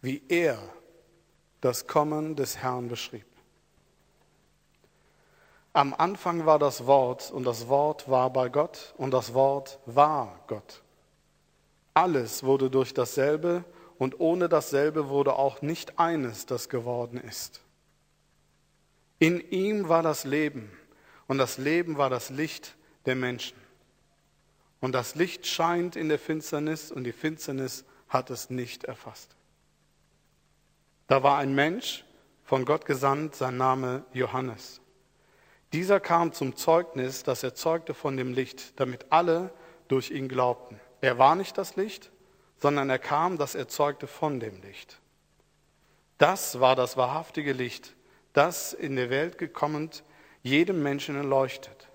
wie 0.00 0.20
er 0.28 0.58
das 1.62 1.86
Kommen 1.86 2.36
des 2.36 2.58
Herrn 2.58 2.88
beschrieb. 2.88 3.24
Am 5.72 5.94
Anfang 5.94 6.44
war 6.44 6.58
das 6.58 6.86
Wort 6.86 7.30
und 7.30 7.44
das 7.44 7.68
Wort 7.68 8.10
war 8.10 8.30
bei 8.30 8.50
Gott 8.50 8.92
und 8.98 9.12
das 9.12 9.32
Wort 9.32 9.78
war 9.86 10.38
Gott. 10.48 10.82
Alles 11.94 12.42
wurde 12.42 12.68
durch 12.68 12.92
dasselbe 12.92 13.64
und 13.96 14.20
ohne 14.20 14.48
dasselbe 14.48 15.08
wurde 15.08 15.36
auch 15.36 15.62
nicht 15.62 15.98
eines, 15.98 16.44
das 16.44 16.68
geworden 16.68 17.18
ist. 17.18 17.62
In 19.18 19.40
ihm 19.50 19.88
war 19.88 20.02
das 20.02 20.24
Leben 20.24 20.70
und 21.28 21.38
das 21.38 21.58
Leben 21.58 21.96
war 21.96 22.10
das 22.10 22.28
Licht 22.28 22.74
der 23.06 23.14
Menschen. 23.14 23.56
Und 24.80 24.92
das 24.92 25.14
Licht 25.14 25.46
scheint 25.46 25.94
in 25.94 26.08
der 26.08 26.18
Finsternis 26.18 26.90
und 26.90 27.04
die 27.04 27.12
Finsternis 27.12 27.84
hat 28.08 28.30
es 28.30 28.50
nicht 28.50 28.82
erfasst. 28.82 29.36
Da 31.06 31.22
war 31.22 31.38
ein 31.38 31.54
Mensch 31.54 32.04
von 32.44 32.64
Gott 32.64 32.84
gesandt, 32.86 33.34
sein 33.34 33.56
Name 33.56 34.04
Johannes. 34.12 34.80
Dieser 35.72 36.00
kam 36.00 36.32
zum 36.32 36.56
Zeugnis, 36.56 37.22
das 37.22 37.42
er 37.42 37.54
zeugte 37.54 37.94
von 37.94 38.16
dem 38.16 38.34
Licht, 38.34 38.78
damit 38.78 39.06
alle 39.10 39.52
durch 39.88 40.10
ihn 40.10 40.28
glaubten. 40.28 40.78
Er 41.00 41.18
war 41.18 41.34
nicht 41.34 41.56
das 41.56 41.76
Licht, 41.76 42.10
sondern 42.58 42.90
er 42.90 42.98
kam, 42.98 43.38
das 43.38 43.54
er 43.54 43.68
zeugte 43.68 44.06
von 44.06 44.38
dem 44.38 44.60
Licht. 44.62 45.00
Das 46.18 46.60
war 46.60 46.76
das 46.76 46.96
wahrhaftige 46.96 47.52
Licht, 47.52 47.94
das 48.32 48.72
in 48.72 48.96
der 48.96 49.10
Welt 49.10 49.38
gekommen 49.38 49.90
jedem 50.42 50.82
Menschen 50.82 51.16
erleuchtet. 51.16 51.88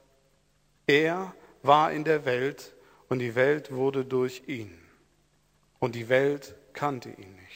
Er 0.86 1.34
war 1.64 1.92
in 1.92 2.04
der 2.04 2.26
Welt 2.26 2.76
und 3.10 3.20
die 3.20 3.36
Welt 3.36 3.72
wurde 3.72 4.06
durch 4.06 4.44
ihn. 4.48 4.78
Und 5.80 5.96
die 5.96 6.10
Welt 6.10 6.56
kannte 6.74 7.10
ihn 7.10 7.36
nicht. 7.36 7.47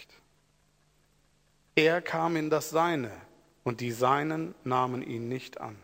Er 1.76 2.02
kam 2.02 2.36
in 2.36 2.50
das 2.50 2.70
Seine 2.70 3.12
und 3.64 3.80
die 3.80 3.92
Seinen 3.92 4.56
nahmen 4.64 5.02
ihn 5.02 5.30
nicht 5.30 5.62
an. 5.62 5.78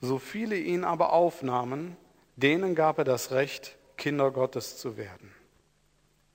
So 0.00 0.18
viele 0.18 0.56
ihn 0.56 0.84
aber 0.84 1.12
aufnahmen, 1.12 1.96
denen 2.36 2.74
gab 2.74 2.98
er 2.98 3.04
das 3.04 3.30
Recht, 3.30 3.76
Kinder 3.96 4.30
Gottes 4.30 4.78
zu 4.78 4.96
werden. 4.96 5.32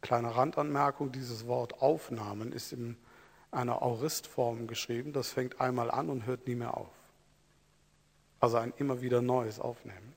Kleine 0.02 0.36
Randanmerkung, 0.36 1.12
dieses 1.12 1.46
Wort 1.48 1.82
aufnahmen 1.82 2.54
ist 2.54 2.74
in 2.74 2.98
einer 3.52 3.82
Auristform 3.82 4.66
geschrieben. 4.68 5.14
Das 5.14 5.30
fängt 5.30 5.62
einmal 5.62 5.92
an 5.92 6.10
und 6.10 6.26
hört 6.26 6.48
nie 6.48 6.56
mehr 6.56 6.76
auf. 6.76 6.90
Also 8.40 8.58
ein 8.58 8.74
immer 8.78 9.02
wieder 9.02 9.22
Neues 9.22 9.60
aufnehmen. 9.60 10.16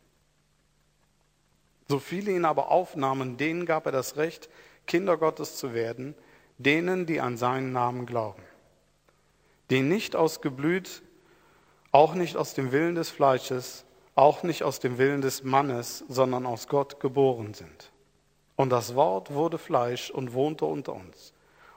So 1.89 1.99
viele 1.99 2.31
ihn 2.31 2.47
aber 2.47 2.71
aufnahmen, 2.71 3.37
denen 3.37 3.67
gab 3.67 3.85
er 3.85 3.93
das 3.93 4.17
Recht, 4.17 4.49
Kinder 4.87 5.19
Gottes 5.19 5.57
zu 5.57 5.75
werden, 5.75 6.15
denen, 6.65 7.07
die 7.07 7.21
an 7.21 7.37
seinen 7.37 7.73
Namen 7.73 8.07
glauben, 8.07 8.43
die 9.71 9.83
nicht 9.83 10.17
aus 10.17 10.41
Geblüt, 10.41 11.03
auch 11.93 12.15
nicht 12.15 12.37
aus 12.37 12.55
dem 12.55 12.73
Willen 12.73 12.95
des 12.95 13.11
Fleisches, 13.11 13.85
auch 14.15 14.43
nicht 14.43 14.63
aus 14.63 14.81
dem 14.81 14.99
Willen 14.99 15.21
des 15.21 15.45
Mannes, 15.45 16.05
sondern 16.09 16.47
aus 16.47 16.69
Gott 16.69 17.01
geboren 17.01 17.55
sind. 17.55 17.93
Und 18.57 18.71
das 18.71 18.95
Wort 18.95 19.33
wurde 19.33 19.59
Fleisch 19.59 20.11
und 20.11 20.33
wohnte 20.33 20.65
unter 20.65 20.93
uns. 20.93 21.33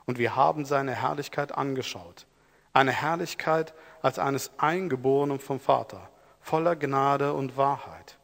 Und 0.05 0.17
wir 0.19 0.35
haben 0.35 0.65
seine 0.65 0.93
Herrlichkeit 0.93 1.51
angeschaut. 1.51 2.27
Eine 2.73 2.91
Herrlichkeit 2.91 3.73
als 4.01 4.19
eines 4.19 4.51
Eingeborenen 4.57 5.39
vom 5.39 5.59
Vater, 5.59 6.09
voller 6.39 6.75
Gnade 6.75 7.33
und 7.33 7.57
Wahrheit. 7.57 8.17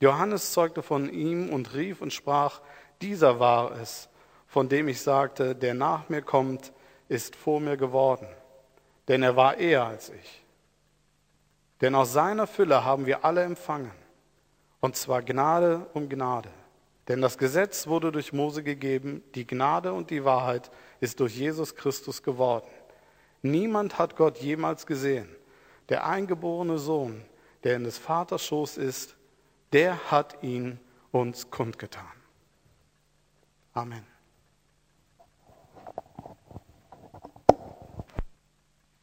Johannes 0.00 0.52
zeugte 0.52 0.82
von 0.82 1.08
ihm 1.08 1.48
und 1.48 1.74
rief 1.74 2.02
und 2.02 2.12
sprach, 2.12 2.60
dieser 3.00 3.40
war 3.40 3.72
es, 3.80 4.08
von 4.56 4.70
dem 4.70 4.88
ich 4.88 5.02
sagte, 5.02 5.54
der 5.54 5.74
nach 5.74 6.08
mir 6.08 6.22
kommt, 6.22 6.72
ist 7.10 7.36
vor 7.36 7.60
mir 7.60 7.76
geworden, 7.76 8.26
denn 9.06 9.22
er 9.22 9.36
war 9.36 9.58
eher 9.58 9.84
als 9.84 10.08
ich. 10.08 10.46
Denn 11.82 11.94
aus 11.94 12.14
seiner 12.14 12.46
Fülle 12.46 12.82
haben 12.82 13.04
wir 13.04 13.22
alle 13.22 13.42
empfangen, 13.42 13.90
und 14.80 14.96
zwar 14.96 15.20
Gnade 15.20 15.84
um 15.92 16.08
Gnade. 16.08 16.48
Denn 17.06 17.20
das 17.20 17.36
Gesetz 17.36 17.86
wurde 17.86 18.10
durch 18.10 18.32
Mose 18.32 18.62
gegeben, 18.62 19.22
die 19.34 19.46
Gnade 19.46 19.92
und 19.92 20.08
die 20.08 20.24
Wahrheit 20.24 20.70
ist 21.00 21.20
durch 21.20 21.36
Jesus 21.36 21.74
Christus 21.74 22.22
geworden. 22.22 22.70
Niemand 23.42 23.98
hat 23.98 24.16
Gott 24.16 24.38
jemals 24.38 24.86
gesehen. 24.86 25.28
Der 25.90 26.06
eingeborene 26.06 26.78
Sohn, 26.78 27.22
der 27.62 27.76
in 27.76 27.84
des 27.84 27.98
Vaters 27.98 28.42
Schoß 28.46 28.78
ist, 28.78 29.16
der 29.74 30.10
hat 30.10 30.42
ihn 30.42 30.80
uns 31.12 31.50
kundgetan. 31.50 32.06
Amen. 33.74 34.15